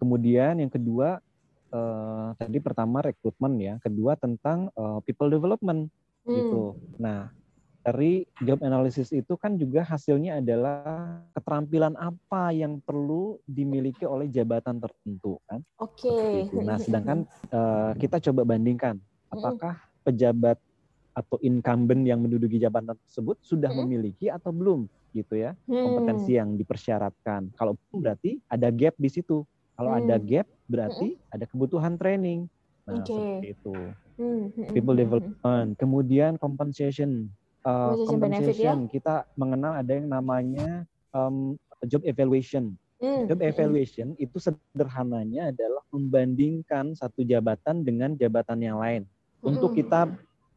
kemudian 0.02 0.54
yang 0.58 0.72
kedua 0.74 1.22
eh, 1.70 2.28
tadi 2.38 2.58
pertama 2.58 3.06
rekrutmen 3.06 3.54
ya 3.62 3.76
kedua 3.78 4.18
tentang 4.18 4.74
eh, 4.74 5.00
people 5.06 5.30
development 5.30 5.90
Hmm. 6.24 6.40
gitu. 6.40 6.62
Nah, 7.04 7.36
dari 7.84 8.24
job 8.40 8.64
analysis 8.64 9.12
itu 9.12 9.36
kan 9.36 9.60
juga 9.60 9.84
hasilnya 9.84 10.40
adalah 10.40 11.20
keterampilan 11.36 12.00
apa 12.00 12.56
yang 12.56 12.80
perlu 12.80 13.36
dimiliki 13.44 14.08
oleh 14.08 14.32
jabatan 14.32 14.80
tertentu 14.80 15.36
kan. 15.52 15.60
Oke. 15.84 16.48
Itu. 16.48 16.64
Nah, 16.64 16.80
sedangkan 16.80 17.28
eh, 17.60 17.92
kita 18.00 18.24
coba 18.32 18.48
bandingkan 18.48 18.96
apakah 19.28 19.76
pejabat 20.08 20.56
atau 21.14 21.38
incumbent 21.44 22.08
yang 22.08 22.24
menduduki 22.24 22.58
jabatan 22.58 22.96
tersebut 22.98 23.38
sudah 23.44 23.70
Mm-mm. 23.70 23.86
memiliki 23.86 24.32
atau 24.34 24.50
belum 24.50 24.88
gitu 25.14 25.38
ya 25.38 25.54
Hmm. 25.70 25.94
kompetensi 25.94 26.40
yang 26.40 26.58
dipersyaratkan. 26.58 27.54
Kalau 27.54 27.78
belum 27.78 28.00
berarti 28.02 28.42
ada 28.50 28.72
gap 28.74 28.96
di 28.98 29.10
situ. 29.12 29.46
Kalau 29.78 29.92
ada 29.94 30.18
Hmm. 30.18 30.26
gap 30.26 30.48
berarti 30.66 31.20
ada 31.30 31.46
kebutuhan 31.46 32.00
training. 32.00 32.50
Nah, 32.88 33.04
Oke. 33.04 33.14
seperti 33.14 33.48
itu. 33.54 33.76
Hmm, 34.18 34.50
hmm, 34.54 34.72
People 34.74 34.96
hmm, 34.98 35.06
hmm. 35.06 35.12
development. 35.20 35.70
Kemudian 35.78 36.32
compensation. 36.42 37.30
Uh, 37.64 37.96
Compensation 38.04 38.88
ya? 38.88 38.92
kita 38.92 39.16
mengenal 39.40 39.80
ada 39.80 39.92
yang 39.96 40.12
namanya 40.12 40.84
um, 41.16 41.56
job 41.88 42.04
evaluation. 42.04 42.76
Hmm, 43.04 43.28
Job 43.28 43.44
hmm, 43.44 43.52
evaluation 43.52 44.08
itu 44.16 44.40
sederhananya 44.40 45.52
adalah 45.52 45.84
membandingkan 45.92 46.96
satu 46.96 47.24
jabatan 47.28 47.84
dengan 47.84 48.16
jabatan 48.16 48.60
yang 48.64 48.80
lain. 48.80 49.04
Untuk 49.44 49.76
Mm-mm. 49.76 49.80
kita 49.84 50.02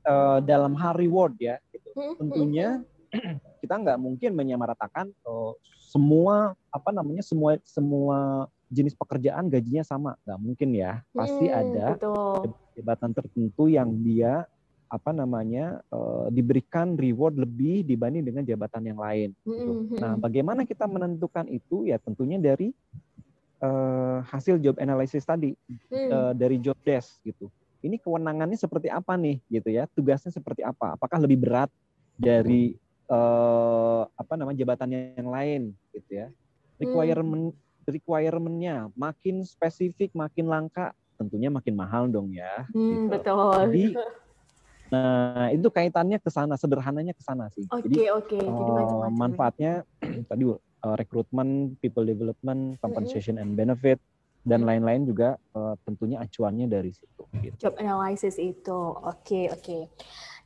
uh, 0.07 0.39
dalam 0.47 0.79
hal 0.79 0.95
reward 0.95 1.35
ya, 1.43 1.59
gitu. 1.75 1.91
hmm, 1.91 2.03
hmm, 2.07 2.17
tentunya 2.23 2.69
kita 3.63 3.75
nggak 3.83 3.99
mungkin 3.99 4.39
menyamaratakan 4.39 5.11
uh, 5.27 5.59
semua 5.91 6.55
apa 6.71 6.91
namanya 6.95 7.27
semua 7.27 7.59
semua 7.67 8.47
jenis 8.71 8.95
pekerjaan 8.95 9.47
gajinya 9.51 9.83
sama, 9.83 10.15
nggak 10.23 10.39
mungkin 10.39 10.71
ya. 10.75 11.03
Pasti 11.11 11.51
hmm, 11.51 11.59
ada 11.59 11.87
Betul. 11.99 12.55
jabatan 12.79 13.11
tertentu 13.11 13.65
yang 13.67 13.91
dia 14.03 14.47
apa 14.87 15.11
namanya 15.11 15.83
uh, 15.91 16.31
diberikan 16.31 16.95
reward 16.95 17.35
lebih 17.35 17.83
dibanding 17.83 18.23
dengan 18.23 18.47
jabatan 18.47 18.83
yang 18.87 19.01
lain. 19.03 19.29
gitu. 19.43 19.73
Hmm, 19.73 19.83
hmm, 19.91 19.99
Nah, 19.99 20.15
bagaimana 20.15 20.63
kita 20.63 20.87
menentukan 20.87 21.47
itu? 21.51 21.87
Ya 21.91 21.99
tentunya 21.99 22.39
dari 22.39 22.71
eh, 23.57 24.19
hasil 24.29 24.61
job 24.61 24.77
analysis 24.77 25.25
tadi, 25.25 25.57
Hmm, 25.89 26.11
eh, 26.13 26.33
dari 26.37 26.61
job 26.61 26.77
desk 26.85 27.25
gitu. 27.25 27.49
Ini 27.81 27.97
kewenangannya 28.01 28.59
seperti 28.59 28.93
apa 28.93 29.17
nih, 29.17 29.41
gitu 29.49 29.73
ya? 29.73 29.89
Tugasnya 29.97 30.29
seperti 30.29 30.61
apa? 30.61 30.93
Apakah 30.93 31.17
lebih 31.23 31.41
berat 31.41 31.73
dari 32.21 32.77
eh, 33.07 34.03
apa 34.13 34.35
namanya 34.37 34.61
jabatan 34.61 34.93
yang 34.93 35.29
lain, 35.33 35.63
gitu 35.95 36.11
ya? 36.13 36.29
Requirement 36.77 37.57
requirementnya 37.87 38.91
makin 38.99 39.47
spesifik, 39.47 40.11
makin 40.13 40.51
langka, 40.51 40.91
tentunya 41.17 41.49
makin 41.49 41.75
mahal 41.79 42.11
dong 42.11 42.35
ya. 42.35 42.67
hmm, 42.75 42.91
gitu. 42.93 43.09
betul. 43.15 43.57
Jadi, 43.71 43.85
nah 44.87 45.51
itu 45.51 45.67
kaitannya 45.67 46.23
ke 46.23 46.31
sana, 46.31 46.55
sederhananya 46.55 47.11
ke 47.13 47.23
sana 47.23 47.51
sih. 47.51 47.67
Jadi 47.67 48.07
Oke, 48.07 48.39
oke. 48.39 48.39
Jadi 48.39 48.71
Uh, 48.71 49.07
ya. 49.07 49.11
manfaatnya 49.11 49.73
tadi 50.31 50.45
uh, 50.47 50.95
rekrutmen, 50.95 51.75
people 51.83 52.07
development, 52.07 52.79
compensation 52.79 53.43
and 53.43 53.59
benefit 53.59 53.99
dan 54.47 54.63
Mm. 54.63 54.69
lain-lain 54.71 55.03
juga 55.11 55.29
uh, 55.59 55.75
tentunya 55.83 56.23
acuannya 56.23 56.71
dari 56.71 56.95
situ. 56.95 57.27
Gitu. 57.43 57.67
Job 57.67 57.75
analysis 57.83 58.39
itu. 58.39 58.79
Oke, 59.03 59.51
oke. 59.51 59.91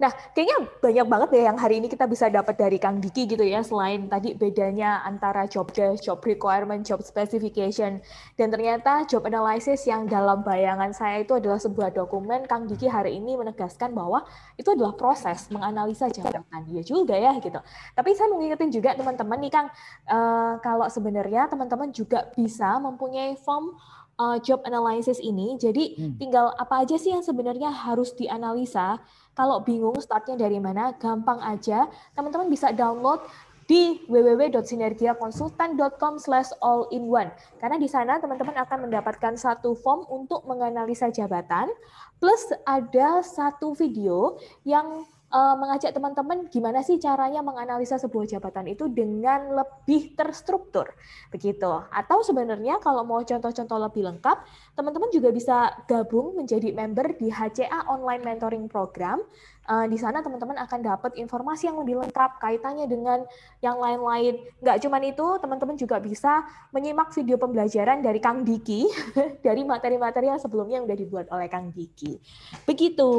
Nah, 0.00 0.08
kayaknya 0.32 0.64
banyak 0.80 1.06
banget 1.12 1.28
deh 1.28 1.44
yang 1.44 1.58
hari 1.60 1.76
ini 1.76 1.92
kita 1.92 2.08
bisa 2.08 2.32
dapat 2.32 2.56
dari 2.56 2.80
Kang 2.80 3.04
Diki 3.04 3.28
gitu 3.28 3.44
ya, 3.44 3.60
selain 3.60 4.08
tadi 4.08 4.32
bedanya 4.32 5.04
antara 5.04 5.44
job 5.44 5.68
desk, 5.76 6.08
job 6.08 6.24
requirement, 6.24 6.80
job 6.80 7.04
specification. 7.04 8.00
Dan 8.32 8.48
ternyata 8.48 9.04
job 9.04 9.28
analysis 9.28 9.84
yang 9.84 10.08
dalam 10.08 10.40
bayangan 10.40 10.96
saya 10.96 11.20
itu 11.20 11.36
adalah 11.36 11.60
sebuah 11.60 11.92
dokumen, 11.92 12.48
Kang 12.48 12.64
Diki 12.64 12.88
hari 12.88 13.20
ini 13.20 13.36
menegaskan 13.36 13.92
bahwa 13.92 14.24
itu 14.56 14.72
adalah 14.72 14.96
proses 14.96 15.52
menganalisa 15.52 16.08
jabatan. 16.08 16.64
Iya 16.72 16.80
juga 16.80 17.20
ya 17.20 17.36
gitu. 17.36 17.60
Tapi 17.92 18.16
saya 18.16 18.32
mau 18.32 18.40
ngingetin 18.40 18.72
juga 18.72 18.96
teman-teman 18.96 19.36
nih 19.36 19.52
Kang, 19.52 19.68
eh, 20.08 20.54
kalau 20.64 20.88
sebenarnya 20.88 21.44
teman-teman 21.52 21.92
juga 21.92 22.24
bisa 22.32 22.80
mempunyai 22.80 23.36
form 23.36 23.76
eh, 24.20 24.37
job 24.44 24.61
analysis 24.68 25.16
ini. 25.24 25.56
Jadi 25.56 25.96
Hmm. 25.96 26.20
tinggal 26.20 26.52
apa 26.61 26.85
aja 26.85 27.00
sih 27.00 27.16
yang 27.16 27.24
sebenarnya 27.24 27.72
harus 27.72 28.12
dianalisa. 28.12 29.00
Kalau 29.33 29.64
bingung 29.64 29.96
startnya 30.04 30.37
dari 30.37 30.61
mana, 30.61 30.92
gampang 31.00 31.40
aja. 31.40 31.88
Teman-teman 32.12 32.52
bisa 32.52 32.76
download 32.76 33.24
di 33.70 34.02
www.sinergiakonsultan.com 34.11 36.18
slash 36.18 36.50
all 36.59 36.90
in 36.90 37.06
one. 37.06 37.30
Karena 37.62 37.78
di 37.78 37.87
sana 37.87 38.18
teman-teman 38.18 38.59
akan 38.66 38.90
mendapatkan 38.90 39.38
satu 39.38 39.78
form 39.78 40.11
untuk 40.11 40.42
menganalisa 40.42 41.06
jabatan, 41.14 41.70
plus 42.18 42.50
ada 42.66 43.22
satu 43.22 43.70
video 43.78 44.35
yang 44.66 45.06
eh, 45.30 45.54
mengajak 45.56 45.94
teman-teman 45.94 46.50
gimana 46.50 46.82
sih 46.82 46.98
caranya 46.98 47.40
menganalisa 47.40 47.96
sebuah 47.96 48.26
jabatan 48.26 48.66
itu 48.70 48.90
dengan 48.90 49.54
lebih 49.54 50.18
terstruktur. 50.18 50.90
Begitu. 51.30 51.70
Atau 51.94 52.26
sebenarnya 52.26 52.82
kalau 52.82 53.06
mau 53.06 53.22
contoh-contoh 53.22 53.78
lebih 53.78 54.02
lengkap, 54.10 54.36
teman-teman 54.74 55.10
juga 55.14 55.30
bisa 55.30 55.70
gabung 55.86 56.34
menjadi 56.34 56.74
member 56.74 57.14
di 57.16 57.30
HCA 57.30 57.86
Online 57.86 58.22
Mentoring 58.26 58.66
Program. 58.66 59.22
Eh, 59.70 59.86
di 59.86 59.94
sana 60.02 60.18
teman-teman 60.18 60.58
akan 60.66 60.80
dapat 60.82 61.14
informasi 61.14 61.70
yang 61.70 61.78
lebih 61.78 62.02
lengkap 62.02 62.42
kaitannya 62.42 62.90
dengan 62.90 63.22
yang 63.62 63.78
lain-lain. 63.78 64.42
Nggak 64.58 64.82
cuma 64.82 64.98
itu, 64.98 65.26
teman-teman 65.38 65.78
juga 65.78 66.02
bisa 66.02 66.42
menyimak 66.74 67.14
video 67.14 67.38
pembelajaran 67.38 68.02
dari 68.02 68.18
Kang 68.18 68.42
Diki, 68.42 68.90
dari 69.46 69.62
materi-materi 69.62 70.26
yang 70.26 70.42
sebelumnya 70.42 70.82
yang 70.82 70.90
sudah 70.90 70.98
dibuat 70.98 71.26
oleh 71.30 71.46
Kang 71.46 71.70
Diki. 71.70 72.18
Begitu. 72.66 73.10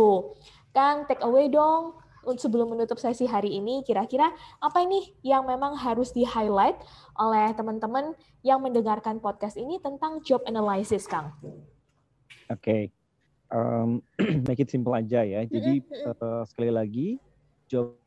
Kang, 0.75 1.07
take 1.07 1.23
away 1.23 1.47
dong 1.47 2.00
sebelum 2.37 2.73
menutup 2.73 2.97
sesi 3.01 3.25
hari 3.25 3.57
ini, 3.57 3.81
kira-kira 3.85 4.29
apa 4.61 4.79
ini 4.81 5.13
yang 5.25 5.45
memang 5.45 5.77
harus 5.77 6.13
di-highlight 6.13 6.77
oleh 7.17 7.51
teman-teman 7.57 8.13
yang 8.45 8.61
mendengarkan 8.61 9.17
podcast 9.17 9.57
ini 9.57 9.81
tentang 9.81 10.21
job 10.21 10.41
analysis, 10.45 11.09
Kang? 11.09 11.33
Oke, 12.51 12.91
Um, 13.51 13.99
make 14.47 14.63
it 14.63 14.71
simple 14.71 14.95
aja 14.95 15.27
ya. 15.27 15.43
Jadi 15.43 15.83
uh, 16.07 16.47
sekali 16.47 16.71
lagi 16.71 17.07
job 17.67 17.99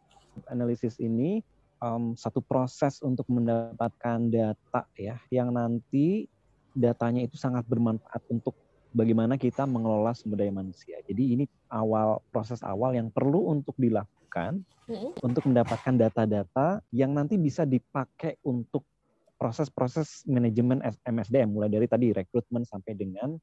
analysis 0.49 0.97
ini 0.97 1.45
um, 1.85 2.17
satu 2.17 2.41
proses 2.41 3.05
untuk 3.05 3.29
mendapatkan 3.29 4.33
data 4.33 4.89
ya, 4.97 5.21
yang 5.29 5.53
nanti 5.53 6.25
datanya 6.73 7.23
itu 7.23 7.37
sangat 7.37 7.69
bermanfaat 7.69 8.25
untuk 8.33 8.57
bagaimana 8.95 9.35
kita 9.35 9.67
mengelola 9.67 10.15
sumber 10.15 10.47
daya 10.47 10.55
manusia. 10.55 11.03
Jadi 11.03 11.35
ini 11.35 11.45
awal 11.69 12.23
proses 12.31 12.63
awal 12.63 12.95
yang 12.95 13.11
perlu 13.11 13.51
untuk 13.51 13.75
dilakukan 13.75 14.63
Mm-mm. 14.87 15.11
untuk 15.21 15.51
mendapatkan 15.51 15.95
data-data 15.99 16.79
yang 16.95 17.11
nanti 17.11 17.35
bisa 17.35 17.67
dipakai 17.67 18.39
untuk 18.47 18.87
proses-proses 19.35 20.23
manajemen 20.31 20.79
MSDM 21.03 21.51
mulai 21.51 21.69
dari 21.69 21.91
tadi 21.91 22.15
rekrutmen 22.15 22.63
sampai 22.63 22.95
dengan 22.95 23.35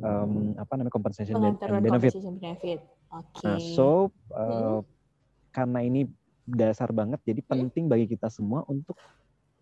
um, 0.00 0.56
apa 0.56 0.72
namanya 0.80 0.94
compensation 0.96 1.36
and 1.36 1.60
Pengantaran 1.60 1.80
benefit. 1.84 2.12
compensation 2.16 2.34
benefit. 2.40 2.80
Oke. 3.12 3.44
Nah, 3.44 3.60
so 3.60 4.08
Hmm. 4.36 4.36
uh, 4.36 4.80
karena 5.52 5.80
ini 5.84 6.08
dasar 6.46 6.92
banget, 6.94 7.20
jadi 7.26 7.40
penting 7.44 7.88
bagi 7.90 8.06
kita 8.08 8.28
semua 8.32 8.64
untuk 8.68 8.96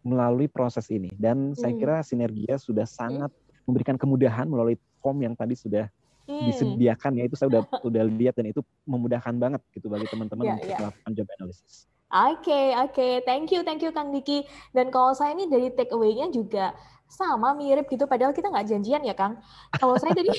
melalui 0.05 0.47
proses 0.53 0.85
ini. 0.93 1.09
Dan 1.17 1.57
saya 1.57 1.73
Hmm. 1.73 1.81
kira 1.81 1.97
Sinergia 2.05 2.61
sudah 2.61 2.85
sangat 2.85 3.33
memberikan 3.65 3.97
kemudahan 3.97 4.47
melalui 4.47 4.77
form 5.01 5.21
yang 5.21 5.35
tadi 5.35 5.57
sudah 5.57 5.89
Hmm. 6.25 6.41
disediakan 6.49 7.21
ya 7.21 7.29
itu 7.29 7.37
saya 7.37 7.53
udah 7.53 7.63
udah 7.85 8.03
lihat 8.17 8.33
dan 8.33 8.49
itu 8.49 8.65
memudahkan 8.89 9.37
banget 9.37 9.61
gitu 9.77 9.93
bagi 9.93 10.09
teman-teman 10.09 10.45
Ya, 10.49 10.53
untuk 10.57 10.69
ya. 10.73 10.79
melakukan 10.81 11.11
job 11.13 11.29
analysis. 11.37 11.85
Oke, 12.15 12.71
oke. 12.79 13.27
Thank 13.27 13.51
you, 13.51 13.67
thank 13.67 13.83
you 13.83 13.91
Kang 13.91 14.15
Diki. 14.15 14.47
Dan 14.71 14.95
kalau 14.95 15.11
saya 15.19 15.35
ini 15.35 15.51
dari 15.51 15.75
take 15.75 15.91
away-nya 15.91 16.31
juga 16.31 16.71
sama, 17.11 17.55
mirip 17.59 17.91
gitu. 17.91 18.07
Padahal 18.07 18.31
kita 18.31 18.55
nggak 18.55 18.71
janjian 18.71 19.03
ya, 19.03 19.19
Kang. 19.19 19.43
Kalau 19.75 19.99
saya 19.99 20.15
tadi 20.15 20.31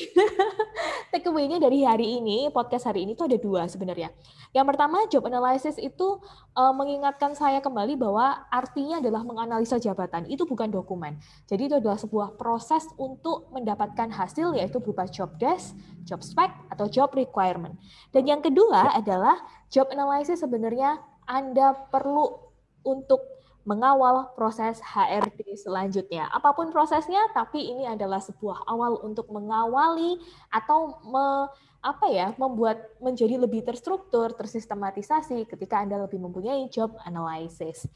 take 1.12 1.28
away-nya 1.28 1.60
dari 1.60 1.84
hari 1.84 2.20
ini, 2.20 2.48
podcast 2.48 2.88
hari 2.88 3.04
ini 3.04 3.12
tuh 3.12 3.28
ada 3.28 3.36
dua 3.36 3.68
sebenarnya. 3.68 4.08
Yang 4.56 4.66
pertama, 4.72 5.04
job 5.12 5.28
analysis 5.28 5.76
itu 5.76 6.24
eh, 6.56 6.74
mengingatkan 6.76 7.36
saya 7.36 7.60
kembali 7.60 8.00
bahwa 8.00 8.48
artinya 8.48 9.04
adalah 9.04 9.28
menganalisa 9.28 9.76
jabatan. 9.76 10.32
Itu 10.32 10.48
bukan 10.48 10.72
dokumen. 10.72 11.20
Jadi 11.44 11.68
itu 11.68 11.76
adalah 11.76 12.00
sebuah 12.00 12.40
proses 12.40 12.88
untuk 12.96 13.52
mendapatkan 13.52 14.16
hasil, 14.16 14.56
yaitu 14.56 14.80
berupa 14.80 15.04
job 15.12 15.36
desk, 15.36 15.76
job 16.08 16.24
spec, 16.24 16.56
atau 16.72 16.88
job 16.88 17.12
requirement. 17.12 17.76
Dan 18.16 18.32
yang 18.32 18.40
kedua 18.40 18.96
adalah 18.96 19.40
job 19.68 19.92
analysis 19.92 20.40
sebenarnya 20.40 21.15
anda 21.26 21.74
perlu 21.90 22.40
untuk 22.86 23.36
mengawal 23.66 24.38
proses 24.38 24.78
HRD 24.78 25.58
selanjutnya. 25.58 26.30
Apa 26.30 26.54
pun 26.54 26.70
prosesnya, 26.70 27.20
tapi 27.34 27.66
ini 27.66 27.90
adalah 27.90 28.22
sebuah 28.22 28.70
awal 28.70 29.02
untuk 29.02 29.26
mengawali 29.34 30.22
atau 30.54 31.02
me, 31.02 31.50
apa 31.82 32.06
ya, 32.14 32.38
membuat 32.38 32.78
menjadi 33.02 33.42
lebih 33.42 33.66
terstruktur, 33.66 34.38
tersistematisasi 34.38 35.50
ketika 35.50 35.82
Anda 35.82 35.98
lebih 36.06 36.22
mempunyai 36.22 36.70
job 36.70 36.94
analysis. 37.10 37.90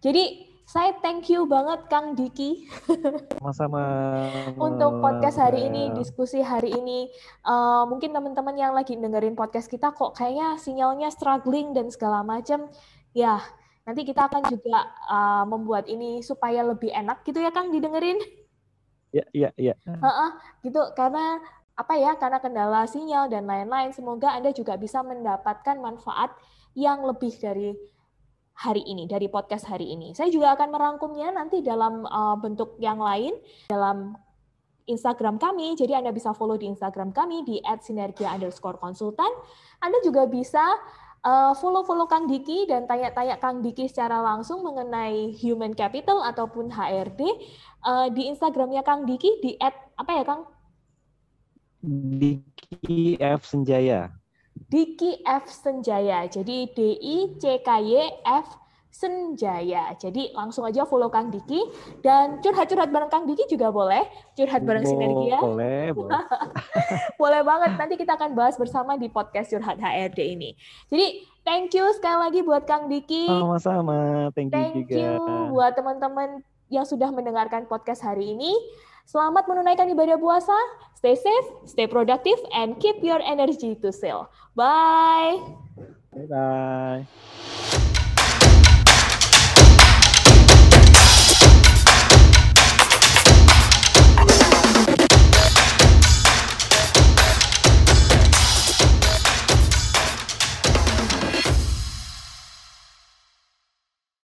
Jadi 0.00 0.48
saya 0.70 0.94
thank 1.02 1.26
you 1.26 1.50
banget 1.50 1.82
Kang 1.90 2.14
Diki 2.14 2.70
Sama-sama. 3.42 3.82
untuk 4.70 5.02
podcast 5.02 5.42
hari 5.42 5.66
ini, 5.66 5.90
diskusi 5.98 6.38
hari 6.38 6.70
ini. 6.70 7.10
Eh, 7.42 7.82
mungkin 7.90 8.14
teman-teman 8.14 8.54
yang 8.54 8.70
lagi 8.70 8.94
dengerin 8.94 9.34
podcast 9.34 9.66
kita 9.66 9.90
kok 9.90 10.14
kayaknya 10.14 10.54
sinyalnya 10.62 11.10
struggling 11.10 11.74
dan 11.74 11.90
segala 11.90 12.22
macam. 12.22 12.70
Ya, 13.10 13.42
nanti 13.82 14.06
kita 14.06 14.30
akan 14.30 14.46
juga 14.46 14.86
eh, 15.10 15.44
membuat 15.50 15.90
ini 15.90 16.22
supaya 16.22 16.62
lebih 16.62 16.94
enak 16.94 17.26
gitu 17.26 17.42
ya 17.42 17.50
Kang 17.50 17.74
didengerin. 17.74 18.22
Ya, 19.10 19.26
ya, 19.34 19.50
ya. 19.58 19.74
Heeh, 19.82 20.30
gitu 20.62 20.86
karena 20.94 21.42
apa 21.74 21.98
ya? 21.98 22.14
Karena 22.14 22.38
kendala 22.38 22.86
sinyal 22.86 23.26
dan 23.26 23.50
lain-lain. 23.50 23.90
Semoga 23.90 24.38
Anda 24.38 24.54
juga 24.54 24.78
bisa 24.78 25.02
mendapatkan 25.02 25.82
manfaat 25.82 26.30
yang 26.78 27.02
lebih 27.02 27.34
dari 27.42 27.74
hari 28.60 28.84
ini, 28.84 29.08
dari 29.08 29.32
podcast 29.32 29.64
hari 29.64 29.88
ini. 29.96 30.12
Saya 30.12 30.28
juga 30.28 30.52
akan 30.52 30.68
merangkumnya 30.68 31.32
nanti 31.32 31.64
dalam 31.64 32.04
uh, 32.04 32.36
bentuk 32.36 32.76
yang 32.76 33.00
lain, 33.00 33.32
dalam 33.72 34.12
Instagram 34.84 35.40
kami. 35.40 35.72
Jadi 35.80 35.96
Anda 35.96 36.12
bisa 36.12 36.36
follow 36.36 36.60
di 36.60 36.68
Instagram 36.68 37.16
kami 37.16 37.40
di 37.48 37.56
@sinergia 37.80 38.28
underscore 38.36 38.76
konsultan. 38.76 39.32
Anda 39.80 39.96
juga 40.04 40.28
bisa 40.28 40.60
uh, 41.24 41.56
follow-follow 41.56 42.04
Kang 42.04 42.28
Diki 42.28 42.68
dan 42.68 42.84
tanya-tanya 42.84 43.40
Kang 43.40 43.64
Diki 43.64 43.88
secara 43.88 44.20
langsung 44.20 44.60
mengenai 44.60 45.32
human 45.40 45.72
capital 45.72 46.20
ataupun 46.20 46.68
HRD 46.68 47.20
uh, 47.88 48.12
di 48.12 48.28
Instagramnya 48.28 48.84
Kang 48.84 49.08
Diki 49.08 49.40
di 49.40 49.56
at, 49.56 49.72
apa 49.96 50.12
ya 50.20 50.24
Kang? 50.28 50.42
Diki 51.80 53.16
F 53.16 53.48
Senjaya. 53.48 54.19
Diki 54.68 55.24
F 55.24 55.48
Senjaya. 55.48 56.28
Jadi 56.28 56.68
D 56.74 56.78
I 57.00 57.16
C 57.40 57.64
K 57.64 57.68
Y 57.80 57.96
F 58.26 58.60
Senjaya. 58.90 59.94
Jadi 59.94 60.34
langsung 60.34 60.66
aja 60.66 60.82
follow 60.82 61.08
Kang 61.08 61.30
Diki 61.30 61.62
dan 62.02 62.42
curhat-curhat 62.42 62.90
bareng 62.90 63.08
Kang 63.08 63.24
Diki 63.24 63.46
juga 63.46 63.70
boleh. 63.70 64.02
Curhat 64.34 64.66
bareng 64.66 64.82
Sinergia. 64.82 65.38
Boleh, 65.38 65.92
boleh. 65.96 66.20
boleh 67.14 67.40
banget. 67.46 67.70
Nanti 67.78 67.94
kita 67.94 68.18
akan 68.18 68.34
bahas 68.34 68.58
bersama 68.58 68.98
di 68.98 69.06
podcast 69.06 69.54
Curhat 69.54 69.78
HRD 69.78 70.34
ini. 70.34 70.50
Jadi 70.90 71.22
thank 71.46 71.70
you 71.72 71.86
sekali 71.94 72.18
lagi 72.18 72.40
buat 72.42 72.66
Kang 72.66 72.90
Diki. 72.90 73.30
Sama-sama. 73.30 74.28
Thank 74.34 74.50
you 74.50 74.58
thank 74.58 74.74
juga. 74.84 74.94
you 74.98 75.14
buat 75.54 75.72
teman-teman 75.78 76.42
yang 76.66 76.82
sudah 76.82 77.14
mendengarkan 77.14 77.70
podcast 77.70 78.02
hari 78.02 78.34
ini. 78.34 78.52
Selamat 79.06 79.46
menunaikan 79.46 79.90
ibadah 79.90 80.18
puasa. 80.18 80.54
Stay 81.00 81.16
safe, 81.16 81.48
stay 81.64 81.86
productive, 81.86 82.36
and 82.52 82.78
keep 82.78 83.02
your 83.02 83.24
energy 83.24 83.74
to 83.80 83.90
sell. 83.90 84.28
Bye. 84.54 85.40
Bye-bye. 86.12 87.06